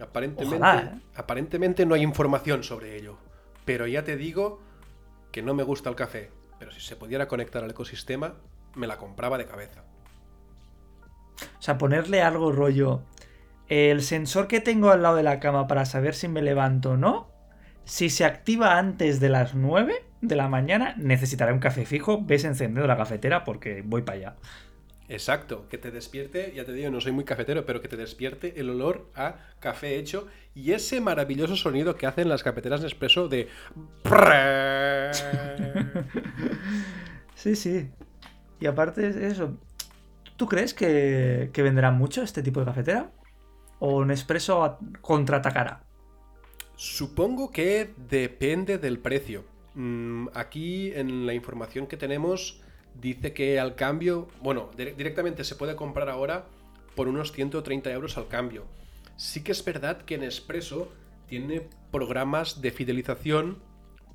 Aparentemente, 0.00 0.66
¿eh? 0.66 1.00
aparentemente 1.16 1.84
no 1.84 1.94
hay 1.94 2.00
información 2.00 2.64
sobre 2.64 2.96
ello. 2.96 3.18
Pero 3.66 3.86
ya 3.86 4.02
te 4.02 4.16
digo 4.16 4.62
que 5.30 5.42
no 5.42 5.52
me 5.52 5.62
gusta 5.62 5.90
el 5.90 5.94
café 5.94 6.30
pero 6.64 6.74
si 6.74 6.80
se 6.80 6.96
pudiera 6.96 7.28
conectar 7.28 7.62
al 7.62 7.72
ecosistema, 7.72 8.36
me 8.74 8.86
la 8.86 8.96
compraba 8.96 9.36
de 9.36 9.44
cabeza. 9.44 9.84
O 11.58 11.62
sea, 11.62 11.76
ponerle 11.76 12.22
algo 12.22 12.52
rollo. 12.52 13.02
El 13.68 14.00
sensor 14.00 14.48
que 14.48 14.62
tengo 14.62 14.90
al 14.90 15.02
lado 15.02 15.16
de 15.16 15.24
la 15.24 15.40
cama 15.40 15.66
para 15.66 15.84
saber 15.84 16.14
si 16.14 16.26
me 16.26 16.40
levanto 16.40 16.92
o 16.92 16.96
no, 16.96 17.28
si 17.84 18.08
se 18.08 18.24
activa 18.24 18.78
antes 18.78 19.20
de 19.20 19.28
las 19.28 19.54
9 19.54 20.06
de 20.22 20.36
la 20.36 20.48
mañana, 20.48 20.94
necesitaré 20.96 21.52
un 21.52 21.58
café 21.58 21.84
fijo. 21.84 22.22
Ves 22.24 22.44
encendiendo 22.44 22.86
la 22.86 22.96
cafetera 22.96 23.44
porque 23.44 23.82
voy 23.84 24.00
para 24.00 24.16
allá. 24.16 24.36
Exacto, 25.14 25.68
que 25.68 25.78
te 25.78 25.92
despierte, 25.92 26.52
ya 26.56 26.64
te 26.64 26.72
digo, 26.72 26.90
no 26.90 27.00
soy 27.00 27.12
muy 27.12 27.22
cafetero, 27.22 27.64
pero 27.64 27.80
que 27.80 27.86
te 27.86 27.96
despierte 27.96 28.58
el 28.58 28.68
olor 28.68 29.08
a 29.14 29.36
café 29.60 29.96
hecho 29.96 30.26
y 30.56 30.72
ese 30.72 31.00
maravilloso 31.00 31.54
sonido 31.54 31.94
que 31.94 32.08
hacen 32.08 32.28
las 32.28 32.42
cafeteras 32.42 32.80
Nespresso 32.80 33.28
de... 33.28 33.46
sí, 37.36 37.54
sí. 37.54 37.88
Y 38.58 38.66
aparte 38.66 39.12
de 39.12 39.28
eso, 39.28 39.56
¿tú 40.36 40.48
crees 40.48 40.74
que, 40.74 41.50
que 41.52 41.62
venderán 41.62 41.96
mucho 41.96 42.22
este 42.22 42.42
tipo 42.42 42.58
de 42.58 42.66
cafetera? 42.66 43.12
¿O 43.78 44.04
Nespresso 44.04 44.78
contraatacará? 45.00 45.84
Supongo 46.74 47.52
que 47.52 47.94
depende 48.10 48.78
del 48.78 48.98
precio. 48.98 49.44
Mm, 49.74 50.26
aquí 50.34 50.90
en 50.92 51.24
la 51.24 51.34
información 51.34 51.86
que 51.86 51.96
tenemos 51.96 52.63
dice 53.00 53.32
que 53.32 53.60
al 53.60 53.74
cambio, 53.74 54.28
bueno, 54.42 54.70
directamente 54.76 55.44
se 55.44 55.56
puede 55.56 55.76
comprar 55.76 56.08
ahora 56.08 56.46
por 56.94 57.08
unos 57.08 57.32
130 57.32 57.90
euros 57.92 58.16
al 58.16 58.28
cambio. 58.28 58.64
Sí 59.16 59.42
que 59.42 59.52
es 59.52 59.64
verdad 59.64 60.02
que 60.02 60.18
Nespresso 60.18 60.92
tiene 61.26 61.68
programas 61.90 62.60
de 62.60 62.70
fidelización, 62.70 63.58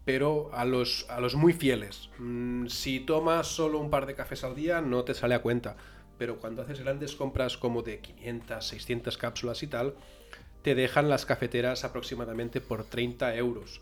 pero 0.06 0.50
a 0.54 0.66
los, 0.66 1.06
a 1.10 1.20
los 1.20 1.36
muy 1.36 1.54
fieles. 1.54 2.10
Mm, 2.18 2.68
si 2.68 3.00
tomas 3.00 3.48
solo 3.48 3.80
un 3.80 3.90
par 3.90 4.06
de 4.06 4.16
cafés 4.16 4.44
al 4.44 4.56
día, 4.56 4.82
no 4.82 5.04
te 5.04 5.14
sale 5.14 5.36
a 5.36 5.42
cuenta. 5.42 5.76
Pero 6.18 6.38
cuando 6.38 6.62
haces 6.62 6.82
grandes 6.82 7.16
compras 7.16 7.58
como 7.58 7.82
de 7.82 8.00
500, 8.00 8.66
600 8.66 9.18
cápsulas 9.18 9.64
y 9.64 9.68
tal, 9.68 9.96
te 10.62 10.76
dejan 10.76 11.10
las 11.10 11.26
cafeteras 11.26 11.86
aproximadamente 11.86 12.60
por 12.60 12.84
30 12.84 13.36
euros. 13.36 13.82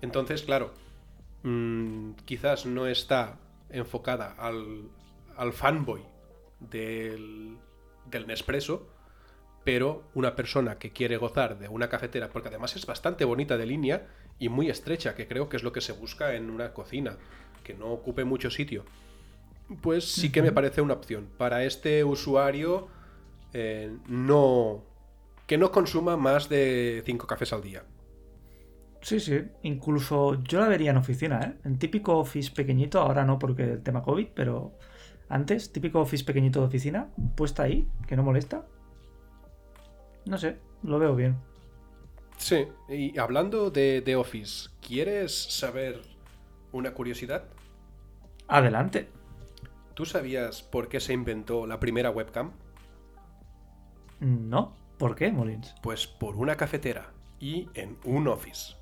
Entonces, 0.00 0.42
claro, 0.42 0.72
mm, 1.42 2.12
quizás 2.24 2.66
no 2.66 2.86
está 2.86 3.38
enfocada 3.72 4.34
al, 4.38 4.88
al 5.36 5.52
fanboy 5.52 6.02
del, 6.60 7.56
del 8.10 8.26
Nespresso, 8.26 8.86
pero 9.64 10.04
una 10.14 10.34
persona 10.36 10.78
que 10.78 10.92
quiere 10.92 11.16
gozar 11.16 11.58
de 11.58 11.68
una 11.68 11.88
cafetera, 11.88 12.28
porque 12.28 12.48
además 12.48 12.76
es 12.76 12.86
bastante 12.86 13.24
bonita 13.24 13.56
de 13.56 13.66
línea 13.66 14.08
y 14.38 14.48
muy 14.48 14.70
estrecha, 14.70 15.14
que 15.14 15.28
creo 15.28 15.48
que 15.48 15.56
es 15.56 15.62
lo 15.62 15.72
que 15.72 15.80
se 15.80 15.92
busca 15.92 16.34
en 16.34 16.50
una 16.50 16.72
cocina, 16.72 17.16
que 17.62 17.74
no 17.74 17.92
ocupe 17.92 18.24
mucho 18.24 18.50
sitio, 18.50 18.84
pues 19.80 20.04
sí 20.04 20.30
que 20.30 20.42
me 20.42 20.52
parece 20.52 20.80
una 20.80 20.94
opción. 20.94 21.28
Para 21.38 21.64
este 21.64 22.04
usuario, 22.04 22.88
eh, 23.52 23.96
no. 24.08 24.82
que 25.46 25.58
no 25.58 25.70
consuma 25.70 26.16
más 26.16 26.48
de 26.48 27.02
5 27.06 27.26
cafés 27.26 27.52
al 27.52 27.62
día. 27.62 27.84
Sí, 29.02 29.20
sí. 29.20 29.42
Incluso 29.62 30.42
yo 30.44 30.60
la 30.60 30.68
vería 30.68 30.92
en 30.92 30.96
oficina, 30.96 31.40
¿eh? 31.40 31.58
En 31.64 31.78
típico 31.78 32.18
office 32.18 32.52
pequeñito, 32.52 33.00
ahora 33.00 33.24
no 33.24 33.38
porque 33.38 33.64
el 33.64 33.82
tema 33.82 34.02
COVID, 34.02 34.28
pero 34.34 34.78
antes, 35.28 35.72
típico 35.72 36.00
office 36.00 36.24
pequeñito 36.24 36.60
de 36.60 36.66
oficina, 36.66 37.08
puesta 37.36 37.64
ahí, 37.64 37.88
que 38.06 38.16
no 38.16 38.22
molesta. 38.22 38.64
No 40.24 40.38
sé, 40.38 40.58
lo 40.82 40.98
veo 40.98 41.16
bien. 41.16 41.36
Sí, 42.36 42.66
y 42.88 43.18
hablando 43.18 43.70
de, 43.70 44.00
de 44.00 44.16
Office, 44.16 44.70
¿quieres 44.80 45.32
saber 45.32 46.00
una 46.72 46.94
curiosidad? 46.94 47.44
Adelante. 48.48 49.08
¿Tú 49.94 50.04
sabías 50.06 50.62
por 50.62 50.88
qué 50.88 51.00
se 51.00 51.12
inventó 51.12 51.66
la 51.66 51.78
primera 51.78 52.10
webcam? 52.10 52.52
No. 54.20 54.74
¿Por 54.98 55.16
qué, 55.16 55.32
Molins? 55.32 55.74
Pues 55.82 56.06
por 56.06 56.36
una 56.36 56.56
cafetera 56.56 57.12
y 57.40 57.68
en 57.74 57.98
un 58.04 58.28
office. 58.28 58.74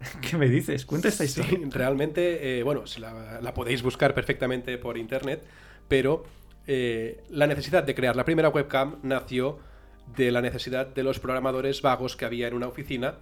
¿Qué 0.20 0.36
me 0.36 0.48
dices? 0.48 0.84
Cuenta 0.86 1.08
esta 1.08 1.24
historia. 1.24 1.58
realmente, 1.70 2.58
eh, 2.58 2.62
bueno, 2.62 2.84
la, 2.98 3.54
podéis 3.54 3.82
buscar 3.82 4.14
perfectamente 4.14 4.76
por 4.78 4.98
internet, 4.98 5.42
pero 5.88 6.24
eh, 6.66 7.22
la 7.30 7.46
necesidad 7.46 7.84
de 7.84 7.94
crear 7.94 8.16
la 8.16 8.24
primera 8.24 8.48
webcam 8.48 8.98
nació 9.02 9.58
de 10.16 10.30
la 10.30 10.42
necesidad 10.42 10.86
de 10.86 11.02
los 11.02 11.18
programadores 11.18 11.82
vagos 11.82 12.16
que 12.16 12.24
había 12.24 12.48
en 12.48 12.54
una 12.54 12.68
oficina 12.68 13.18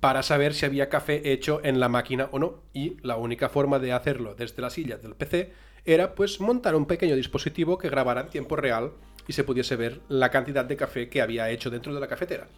para 0.00 0.22
saber 0.22 0.54
si 0.54 0.66
había 0.66 0.88
café 0.88 1.32
hecho 1.32 1.60
en 1.64 1.80
la 1.80 1.88
máquina 1.88 2.28
o 2.32 2.38
no. 2.38 2.62
Y 2.72 2.96
la 3.02 3.16
única 3.16 3.48
forma 3.48 3.78
de 3.78 3.92
hacerlo 3.92 4.34
desde 4.34 4.62
la 4.62 4.70
silla 4.70 4.98
del 4.98 5.14
PC 5.14 5.52
era 5.84 6.14
pues 6.14 6.40
montar 6.40 6.74
un 6.74 6.86
pequeño 6.86 7.16
dispositivo 7.16 7.78
que 7.78 7.88
grabara 7.88 8.22
en 8.22 8.28
tiempo 8.28 8.56
real 8.56 8.92
y 9.26 9.32
se 9.32 9.44
pudiese 9.44 9.76
ver 9.76 10.00
la 10.08 10.30
cantidad 10.30 10.64
de 10.64 10.76
café 10.76 11.08
que 11.08 11.22
había 11.22 11.50
hecho 11.50 11.70
dentro 11.70 11.94
de 11.94 12.00
la 12.00 12.08
cafetera. 12.08 12.48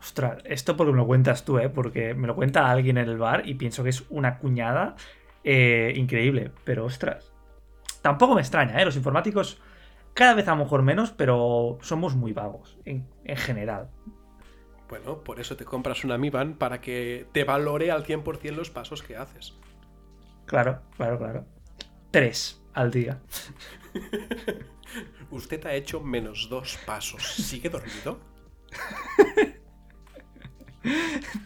Ostras, 0.00 0.42
esto 0.46 0.76
porque 0.76 0.92
me 0.92 0.98
lo 0.98 1.06
cuentas 1.06 1.44
tú, 1.44 1.58
¿eh? 1.58 1.68
Porque 1.68 2.14
me 2.14 2.26
lo 2.26 2.34
cuenta 2.34 2.70
alguien 2.70 2.96
en 2.96 3.08
el 3.08 3.18
bar 3.18 3.46
y 3.46 3.54
pienso 3.54 3.84
que 3.84 3.90
es 3.90 4.04
una 4.08 4.38
cuñada 4.38 4.96
eh, 5.44 5.92
increíble. 5.94 6.50
Pero 6.64 6.86
ostras, 6.86 7.32
tampoco 8.00 8.34
me 8.34 8.40
extraña, 8.40 8.80
¿eh? 8.80 8.84
Los 8.84 8.96
informáticos 8.96 9.60
cada 10.14 10.34
vez 10.34 10.48
a 10.48 10.52
lo 10.52 10.64
mejor 10.64 10.82
menos, 10.82 11.12
pero 11.12 11.78
somos 11.82 12.16
muy 12.16 12.32
vagos 12.32 12.78
en, 12.84 13.06
general. 13.36 13.90
Bueno, 14.88 15.22
por 15.22 15.38
eso 15.38 15.56
te 15.56 15.64
compras 15.64 16.04
una 16.04 16.18
Mi 16.18 16.30
Band 16.30 16.56
para 16.56 16.80
que 16.80 17.26
te 17.32 17.44
valore 17.44 17.90
al 17.90 18.04
100% 18.04 18.52
los 18.52 18.70
pasos 18.70 19.02
que 19.02 19.16
haces. 19.16 19.54
Claro, 20.46 20.80
claro, 20.96 21.18
claro. 21.18 21.44
Tres 22.10 22.60
al 22.72 22.90
día. 22.90 23.20
Usted 25.30 25.64
ha 25.66 25.74
hecho 25.74 26.00
menos 26.00 26.48
dos 26.48 26.76
pasos. 26.84 27.22
¿Sigue 27.22 27.68
dormido? 27.68 28.18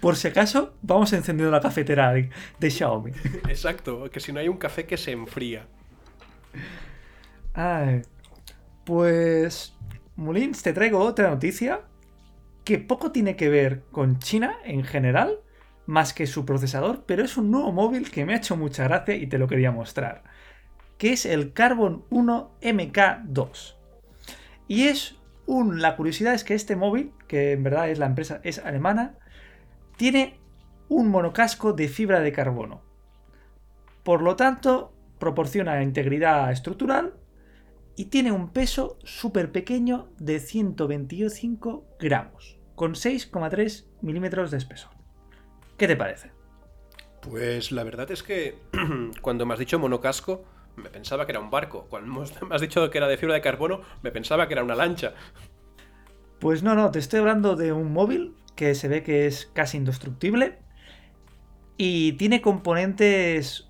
Por 0.00 0.16
si 0.16 0.28
acaso, 0.28 0.74
vamos 0.82 1.12
encendiendo 1.12 1.50
la 1.50 1.60
cafetera 1.60 2.12
de, 2.12 2.70
Xiaomi. 2.70 3.10
Exacto, 3.48 4.10
que 4.10 4.20
si 4.20 4.32
no 4.32 4.40
hay 4.40 4.48
un 4.48 4.58
café 4.58 4.86
que 4.86 4.96
se 4.96 5.12
enfría. 5.12 5.66
pues, 8.84 9.76
Mulins, 10.16 10.62
te 10.62 10.72
traigo 10.72 11.00
otra 11.00 11.30
noticia 11.30 11.82
que 12.64 12.78
poco 12.78 13.12
tiene 13.12 13.36
que 13.36 13.48
ver 13.48 13.82
con 13.90 14.18
China 14.18 14.56
en 14.64 14.84
general, 14.84 15.40
más 15.86 16.14
que 16.14 16.26
su 16.26 16.46
procesador, 16.46 17.04
pero 17.06 17.22
es 17.22 17.36
un 17.36 17.50
nuevo 17.50 17.72
móvil 17.72 18.10
que 18.10 18.24
me 18.24 18.32
ha 18.34 18.38
hecho 18.38 18.56
mucha 18.56 18.84
gracia 18.84 19.14
y 19.16 19.26
te 19.26 19.38
lo 19.38 19.48
quería 19.48 19.70
mostrar, 19.70 20.24
que 20.96 21.12
es 21.12 21.26
el 21.26 21.52
Carbon 21.52 22.04
1 22.10 22.52
MK2. 22.62 23.74
Y 24.66 24.84
es 24.84 25.16
un, 25.46 25.82
la 25.82 25.94
curiosidad 25.96 26.32
es 26.32 26.42
que 26.42 26.54
este 26.54 26.74
móvil, 26.74 27.12
que 27.28 27.52
en 27.52 27.62
verdad 27.62 27.90
es 27.90 27.98
la 27.98 28.06
empresa, 28.06 28.40
es 28.44 28.58
alemana, 28.58 29.18
tiene 29.96 30.38
un 30.88 31.08
monocasco 31.08 31.72
de 31.72 31.88
fibra 31.88 32.20
de 32.20 32.32
carbono. 32.32 32.82
Por 34.02 34.22
lo 34.22 34.36
tanto, 34.36 34.92
proporciona 35.18 35.82
integridad 35.82 36.50
estructural 36.52 37.14
y 37.96 38.06
tiene 38.06 38.32
un 38.32 38.50
peso 38.50 38.98
súper 39.04 39.52
pequeño 39.52 40.08
de 40.18 40.40
125 40.40 41.86
gramos, 41.98 42.58
con 42.74 42.94
6,3 42.94 43.86
milímetros 44.02 44.50
de 44.50 44.58
espesor. 44.58 44.90
¿Qué 45.76 45.86
te 45.86 45.96
parece? 45.96 46.32
Pues 47.20 47.72
la 47.72 47.84
verdad 47.84 48.10
es 48.10 48.22
que 48.22 48.58
cuando 49.22 49.46
me 49.46 49.54
has 49.54 49.60
dicho 49.60 49.78
monocasco, 49.78 50.44
me 50.76 50.90
pensaba 50.90 51.24
que 51.24 51.32
era 51.32 51.40
un 51.40 51.50
barco. 51.50 51.86
Cuando 51.88 52.24
me 52.46 52.54
has 52.54 52.60
dicho 52.60 52.90
que 52.90 52.98
era 52.98 53.08
de 53.08 53.16
fibra 53.16 53.34
de 53.34 53.40
carbono, 53.40 53.80
me 54.02 54.10
pensaba 54.10 54.46
que 54.48 54.54
era 54.54 54.64
una 54.64 54.74
lancha. 54.74 55.14
Pues 56.40 56.62
no, 56.62 56.74
no, 56.74 56.90
te 56.90 56.98
estoy 56.98 57.20
hablando 57.20 57.56
de 57.56 57.72
un 57.72 57.92
móvil 57.92 58.34
que 58.54 58.74
se 58.74 58.88
ve 58.88 59.02
que 59.02 59.26
es 59.26 59.50
casi 59.52 59.76
indestructible 59.76 60.58
y 61.76 62.12
tiene 62.12 62.40
componentes, 62.40 63.68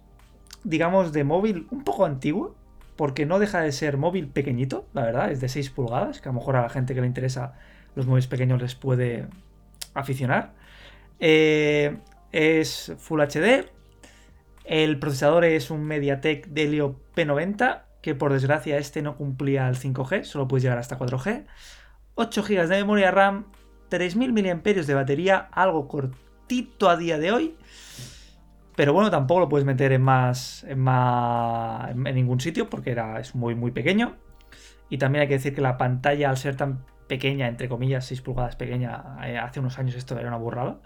digamos, 0.62 1.12
de 1.12 1.24
móvil 1.24 1.66
un 1.70 1.84
poco 1.84 2.04
antiguo, 2.04 2.54
porque 2.96 3.26
no 3.26 3.38
deja 3.38 3.60
de 3.60 3.72
ser 3.72 3.96
móvil 3.96 4.28
pequeñito, 4.28 4.86
la 4.92 5.02
verdad, 5.02 5.30
es 5.30 5.40
de 5.40 5.48
6 5.48 5.70
pulgadas, 5.70 6.20
que 6.20 6.28
a 6.28 6.32
lo 6.32 6.38
mejor 6.38 6.56
a 6.56 6.62
la 6.62 6.68
gente 6.68 6.94
que 6.94 7.00
le 7.00 7.06
interesa 7.06 7.54
los 7.94 8.06
móviles 8.06 8.26
pequeños 8.26 8.60
les 8.60 8.74
puede 8.74 9.26
aficionar. 9.94 10.52
Eh, 11.18 11.96
es 12.32 12.92
Full 12.98 13.20
HD, 13.20 13.66
el 14.64 14.98
procesador 14.98 15.44
es 15.44 15.70
un 15.70 15.84
MediaTek 15.84 16.48
Helio 16.54 17.00
P90, 17.14 17.82
que 18.02 18.14
por 18.14 18.32
desgracia 18.32 18.78
este 18.78 19.02
no 19.02 19.16
cumplía 19.16 19.68
el 19.68 19.76
5G, 19.76 20.24
solo 20.24 20.46
puedes 20.48 20.62
llegar 20.62 20.78
hasta 20.78 20.98
4G. 20.98 21.46
8 22.16 22.42
GB 22.42 22.68
de 22.68 22.76
memoria 22.76 23.10
RAM, 23.10 23.46
3000 23.98 24.32
mAh 24.32 24.72
de 24.86 24.94
batería, 24.94 25.48
algo 25.52 25.88
cortito 25.88 26.88
a 26.90 26.96
día 26.96 27.18
de 27.18 27.32
hoy. 27.32 27.56
Pero 28.76 28.92
bueno, 28.92 29.10
tampoco 29.10 29.40
lo 29.40 29.48
puedes 29.48 29.64
meter 29.64 29.92
en 29.92 30.02
más. 30.02 30.64
en, 30.64 30.80
más, 30.80 31.90
en 31.90 32.02
ningún 32.14 32.40
sitio 32.40 32.68
porque 32.68 32.90
era, 32.90 33.20
es 33.20 33.34
muy, 33.34 33.54
muy 33.54 33.70
pequeño. 33.70 34.16
Y 34.90 34.98
también 34.98 35.22
hay 35.22 35.28
que 35.28 35.34
decir 35.34 35.54
que 35.54 35.60
la 35.60 35.78
pantalla, 35.78 36.28
al 36.30 36.36
ser 36.36 36.56
tan 36.56 36.84
pequeña, 37.08 37.48
entre 37.48 37.68
comillas, 37.68 38.06
6 38.06 38.20
pulgadas 38.22 38.56
pequeña, 38.56 39.16
eh, 39.24 39.38
hace 39.38 39.60
unos 39.60 39.78
años 39.78 39.94
esto 39.94 40.18
era 40.18 40.28
una 40.28 40.38
burrada. 40.38 40.80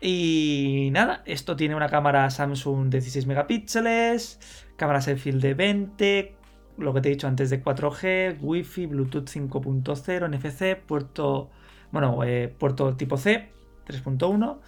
Y 0.00 0.90
nada, 0.92 1.22
esto 1.26 1.56
tiene 1.56 1.74
una 1.74 1.88
cámara 1.88 2.28
Samsung 2.30 2.90
de 2.90 3.00
16 3.00 3.26
megapíxeles, 3.26 4.38
cámara 4.76 5.00
selfie 5.00 5.32
de 5.32 5.54
20, 5.54 6.36
lo 6.78 6.92
que 6.92 7.00
te 7.00 7.08
he 7.08 7.12
dicho 7.12 7.26
antes 7.26 7.50
de 7.50 7.62
4G, 7.62 8.38
Wi-Fi, 8.40 8.86
Bluetooth 8.86 9.28
5.0, 9.28 10.28
NFC, 10.28 10.76
puerto, 10.76 11.50
bueno, 11.92 12.22
eh, 12.24 12.54
puerto 12.58 12.96
tipo 12.96 13.16
C 13.16 13.50
3.1, 13.86 14.58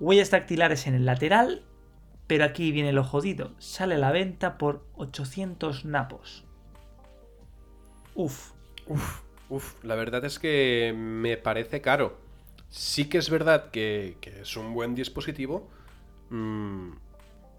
huellas 0.00 0.30
dactilares 0.30 0.86
en 0.86 0.94
el 0.94 1.06
lateral, 1.06 1.64
pero 2.26 2.44
aquí 2.44 2.72
viene 2.72 2.92
lo 2.92 3.04
jodido, 3.04 3.52
sale 3.58 3.96
a 3.96 3.98
la 3.98 4.12
venta 4.12 4.58
por 4.58 4.84
800 4.96 5.84
napos. 5.84 6.44
Uf. 8.14 8.52
Uf, 8.86 9.20
uf, 9.50 9.84
la 9.84 9.94
verdad 9.94 10.24
es 10.24 10.38
que 10.38 10.94
me 10.96 11.36
parece 11.36 11.80
caro. 11.80 12.16
Sí 12.70 13.08
que 13.08 13.18
es 13.18 13.30
verdad 13.30 13.70
que, 13.70 14.16
es 14.40 14.56
un 14.56 14.74
buen 14.74 14.94
dispositivo. 14.94 15.68
Mm, 16.30 16.92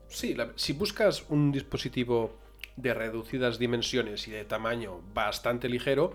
sí, 0.07 0.35
si 0.55 0.73
buscas 0.73 1.25
un 1.29 1.51
dispositivo 1.51 2.35
de 2.75 2.93
reducidas 2.93 3.59
dimensiones 3.59 4.27
y 4.27 4.31
de 4.31 4.45
tamaño 4.45 5.01
bastante 5.13 5.69
ligero, 5.69 6.13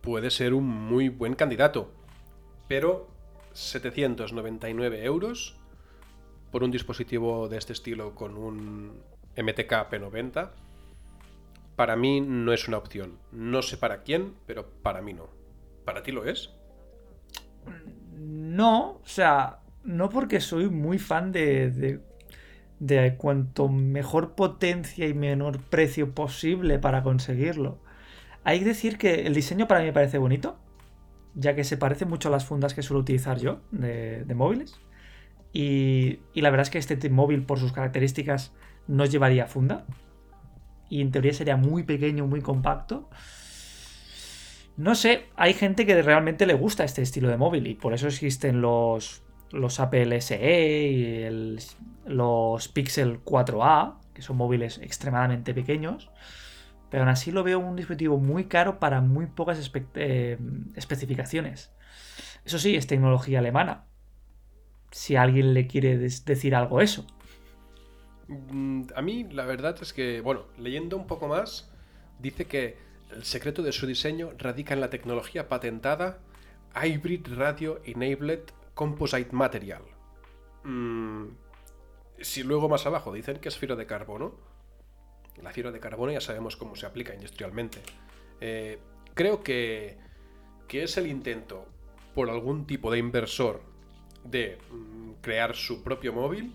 puede 0.00 0.30
ser 0.30 0.54
un 0.54 0.66
muy 0.66 1.08
buen 1.08 1.34
candidato. 1.34 1.90
Pero 2.68 3.08
799 3.52 5.04
euros 5.04 5.56
por 6.50 6.62
un 6.62 6.70
dispositivo 6.70 7.48
de 7.48 7.58
este 7.58 7.72
estilo 7.72 8.14
con 8.14 8.36
un 8.36 9.02
MTK 9.36 9.90
P90, 9.90 10.50
para 11.76 11.96
mí 11.96 12.20
no 12.20 12.52
es 12.52 12.68
una 12.68 12.78
opción. 12.78 13.18
No 13.32 13.62
sé 13.62 13.76
para 13.76 14.02
quién, 14.02 14.34
pero 14.46 14.68
para 14.82 15.02
mí 15.02 15.12
no. 15.12 15.28
¿Para 15.84 16.02
ti 16.02 16.12
lo 16.12 16.24
es? 16.24 16.50
No, 18.16 19.00
o 19.02 19.06
sea, 19.06 19.58
no 19.82 20.08
porque 20.08 20.40
soy 20.40 20.68
muy 20.68 20.98
fan 20.98 21.32
de, 21.32 21.70
de, 21.70 22.00
de 22.78 23.16
cuanto 23.16 23.68
mejor 23.68 24.34
potencia 24.34 25.06
y 25.06 25.14
menor 25.14 25.60
precio 25.60 26.12
posible 26.14 26.78
para 26.78 27.02
conseguirlo. 27.02 27.78
Hay 28.44 28.60
que 28.60 28.66
decir 28.66 28.98
que 28.98 29.26
el 29.26 29.34
diseño 29.34 29.66
para 29.66 29.80
mí 29.80 29.86
me 29.86 29.92
parece 29.92 30.18
bonito, 30.18 30.56
ya 31.34 31.54
que 31.54 31.64
se 31.64 31.76
parece 31.76 32.04
mucho 32.04 32.28
a 32.28 32.32
las 32.32 32.44
fundas 32.44 32.74
que 32.74 32.82
suelo 32.82 33.00
utilizar 33.00 33.38
yo 33.38 33.60
de, 33.70 34.24
móviles. 34.34 34.80
Y, 35.52 36.20
la 36.34 36.50
verdad 36.50 36.62
es 36.62 36.70
que 36.70 36.78
este 36.78 37.10
móvil, 37.10 37.42
por 37.44 37.58
sus 37.58 37.72
características, 37.72 38.52
no 38.86 39.04
llevaría 39.04 39.46
funda. 39.46 39.84
Y 40.88 41.00
en 41.00 41.10
teoría 41.10 41.32
sería 41.32 41.56
muy 41.56 41.82
pequeño, 41.82 42.26
muy 42.26 42.40
compacto. 42.40 43.08
No 44.76 44.94
sé, 44.94 45.26
hay 45.36 45.54
gente 45.54 45.86
que 45.86 46.02
realmente 46.02 46.46
le 46.46 46.54
gusta 46.54 46.84
este 46.84 47.02
estilo 47.02 47.28
de 47.28 47.36
móvil 47.36 47.68
y 47.68 47.74
por 47.74 47.94
eso 47.94 48.08
existen 48.08 48.60
los, 48.60 49.22
los 49.52 49.78
Apple 49.78 50.20
SE 50.20 50.82
y 50.88 51.56
los 52.06 52.68
Pixel 52.68 53.22
4a, 53.22 53.94
que 54.12 54.22
son 54.22 54.36
móviles 54.36 54.78
extremadamente 54.78 55.54
pequeños. 55.54 56.10
Pero 56.94 57.02
aún 57.02 57.10
así 57.10 57.32
lo 57.32 57.42
veo 57.42 57.58
un 57.58 57.74
dispositivo 57.74 58.18
muy 58.18 58.44
caro 58.44 58.78
para 58.78 59.00
muy 59.00 59.26
pocas 59.26 59.58
eh, 59.96 60.38
especificaciones. 60.76 61.72
Eso 62.44 62.60
sí, 62.60 62.76
es 62.76 62.86
tecnología 62.86 63.40
alemana. 63.40 63.86
Si 64.92 65.16
alguien 65.16 65.54
le 65.54 65.66
quiere 65.66 65.98
decir 65.98 66.54
algo 66.54 66.80
eso. 66.80 67.04
Mm, 68.28 68.84
A 68.94 69.02
mí 69.02 69.24
la 69.28 69.44
verdad 69.44 69.76
es 69.82 69.92
que, 69.92 70.20
bueno, 70.20 70.46
leyendo 70.56 70.96
un 70.96 71.08
poco 71.08 71.26
más, 71.26 71.68
dice 72.20 72.44
que 72.46 72.78
el 73.10 73.24
secreto 73.24 73.64
de 73.64 73.72
su 73.72 73.88
diseño 73.88 74.30
radica 74.38 74.72
en 74.72 74.80
la 74.80 74.90
tecnología 74.90 75.48
patentada 75.48 76.20
Hybrid 76.80 77.26
Radio 77.34 77.80
Enabled 77.84 78.52
Composite 78.74 79.32
Material. 79.32 79.82
Mm, 80.62 81.26
si 82.20 82.44
luego 82.44 82.68
más 82.68 82.86
abajo 82.86 83.12
dicen 83.12 83.38
que 83.38 83.48
es 83.48 83.58
fibra 83.58 83.74
de 83.74 83.86
carbono, 83.86 84.53
la 85.42 85.50
fibra 85.50 85.72
de 85.72 85.80
carbono 85.80 86.12
ya 86.12 86.20
sabemos 86.20 86.56
cómo 86.56 86.76
se 86.76 86.86
aplica 86.86 87.14
industrialmente. 87.14 87.78
Eh, 88.40 88.78
creo 89.14 89.42
que, 89.42 89.96
que 90.68 90.82
es 90.84 90.96
el 90.96 91.06
intento 91.06 91.66
por 92.14 92.30
algún 92.30 92.66
tipo 92.66 92.90
de 92.90 92.98
inversor 92.98 93.62
de 94.24 94.58
mm, 94.70 95.12
crear 95.20 95.54
su 95.54 95.82
propio 95.82 96.12
móvil 96.12 96.54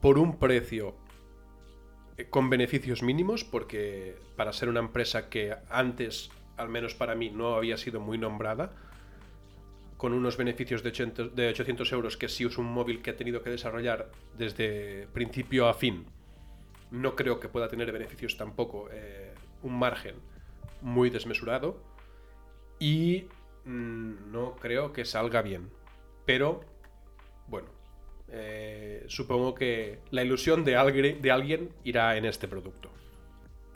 por 0.00 0.18
un 0.18 0.38
precio 0.38 0.94
eh, 2.16 2.26
con 2.28 2.50
beneficios 2.50 3.02
mínimos, 3.02 3.44
porque 3.44 4.16
para 4.36 4.52
ser 4.52 4.68
una 4.68 4.80
empresa 4.80 5.28
que 5.28 5.54
antes, 5.68 6.30
al 6.56 6.68
menos 6.68 6.94
para 6.94 7.14
mí, 7.14 7.30
no 7.30 7.54
había 7.54 7.76
sido 7.76 8.00
muy 8.00 8.18
nombrada, 8.18 8.72
con 9.96 10.14
unos 10.14 10.38
beneficios 10.38 10.82
de 10.82 10.88
800, 10.88 11.36
de 11.36 11.48
800 11.48 11.92
euros, 11.92 12.16
que 12.16 12.28
sí 12.28 12.44
es 12.44 12.56
un 12.56 12.66
móvil 12.66 13.02
que 13.02 13.10
he 13.10 13.12
tenido 13.12 13.42
que 13.42 13.50
desarrollar 13.50 14.10
desde 14.38 15.06
principio 15.12 15.68
a 15.68 15.74
fin, 15.74 16.06
no 16.90 17.16
creo 17.16 17.40
que 17.40 17.48
pueda 17.48 17.68
tener 17.68 17.92
beneficios 17.92 18.36
tampoco, 18.36 18.88
eh, 18.92 19.32
un 19.62 19.78
margen 19.78 20.16
muy 20.82 21.10
desmesurado, 21.10 21.82
y 22.78 23.26
mm, 23.64 24.32
no 24.32 24.56
creo 24.56 24.92
que 24.92 25.04
salga 25.04 25.42
bien. 25.42 25.70
Pero, 26.26 26.60
bueno, 27.46 27.68
eh, 28.28 29.04
supongo 29.08 29.54
que 29.54 30.00
la 30.10 30.22
ilusión 30.22 30.64
de, 30.64 30.72
de 31.20 31.30
alguien 31.30 31.70
irá 31.84 32.16
en 32.16 32.24
este 32.24 32.48
producto. 32.48 32.90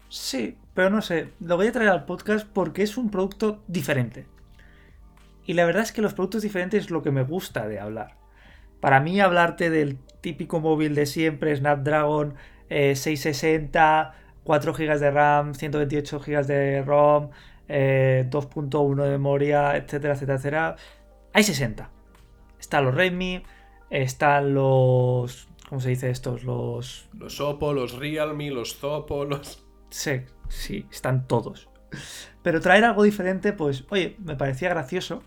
Sí, 0.09 0.57
pero 0.75 0.91
no 0.91 1.03
sé, 1.03 1.31
lo 1.41 1.57
voy 1.57 1.67
a 1.67 1.73
traer 1.73 1.91
al 1.91 2.05
podcast 2.05 2.47
porque 2.47 2.83
es 2.83 2.97
un 2.97 3.11
producto 3.11 3.63
diferente. 3.67 4.27
Y 5.47 5.55
la 5.55 5.67
verdad 5.67 5.83
es 5.83 5.93
que 5.93 6.03
los 6.03 6.15
productos 6.15 6.43
diferentes 6.43 6.85
es 6.85 6.91
lo 6.91 7.03
que 7.03 7.11
me 7.11 7.25
gusta 7.25 7.69
de 7.69 7.81
hablar. 7.81 8.17
Para 8.81 9.01
mí 9.01 9.21
hablarte 9.21 9.71
del 9.71 9.99
típico 10.21 10.61
móvil 10.61 10.95
de 10.95 11.07
siempre, 11.07 11.57
Snapdragon 11.57 12.35
eh, 12.69 12.97
660, 12.97 14.15
4 14.45 14.73
GB 14.73 14.99
de 14.99 15.11
RAM, 15.11 15.55
128 15.55 16.21
GB 16.21 16.47
de 16.47 16.83
ROM, 16.83 17.31
eh, 17.69 18.27
2.1 18.31 19.03
de 19.03 19.11
memoria, 19.11 19.77
etcétera, 19.77 20.15
etcétera, 20.15 20.39
etcétera. 20.39 20.77
Hay 21.33 21.43
60. 21.43 21.91
Están 22.59 22.85
los 22.85 22.95
Redmi, 22.95 23.43
están 23.91 24.55
los... 24.55 25.49
¿Cómo 25.69 25.81
se 25.81 25.91
dice 25.91 26.11
estos? 26.11 26.45
Los... 26.45 27.09
Los 27.13 27.41
Oppo, 27.41 27.73
los 27.73 27.99
Realme, 27.99 28.51
los 28.51 28.77
Zopo, 28.79 29.25
los... 29.25 29.65
Sí, 29.91 30.23
sí, 30.49 30.87
están 30.91 31.27
todos. 31.27 31.69
Pero 32.43 32.61
traer 32.61 32.85
algo 32.85 33.03
diferente, 33.03 33.53
pues, 33.53 33.85
oye, 33.91 34.17
me 34.19 34.37
parecía 34.37 34.69
gracioso. 34.69 35.23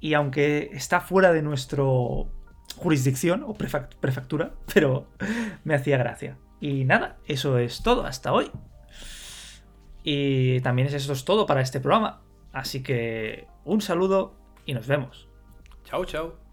Y 0.00 0.14
aunque 0.14 0.70
está 0.72 1.00
fuera 1.00 1.32
de 1.32 1.42
nuestro 1.42 2.28
jurisdicción 2.76 3.42
o 3.46 3.54
prefectura, 3.54 4.52
pero 4.74 5.06
me 5.64 5.74
hacía 5.74 5.98
gracia. 5.98 6.38
Y 6.60 6.84
nada, 6.84 7.18
eso 7.26 7.58
es 7.58 7.82
todo 7.82 8.04
hasta 8.06 8.32
hoy. 8.32 8.50
Y 10.04 10.60
también 10.60 10.88
es- 10.88 10.94
eso 10.94 11.12
es 11.12 11.24
todo 11.24 11.46
para 11.46 11.60
este 11.60 11.80
programa. 11.80 12.22
Así 12.52 12.82
que 12.82 13.46
un 13.64 13.80
saludo 13.80 14.34
y 14.66 14.74
nos 14.74 14.86
vemos. 14.86 15.28
Chao, 15.84 16.04
chao. 16.04 16.51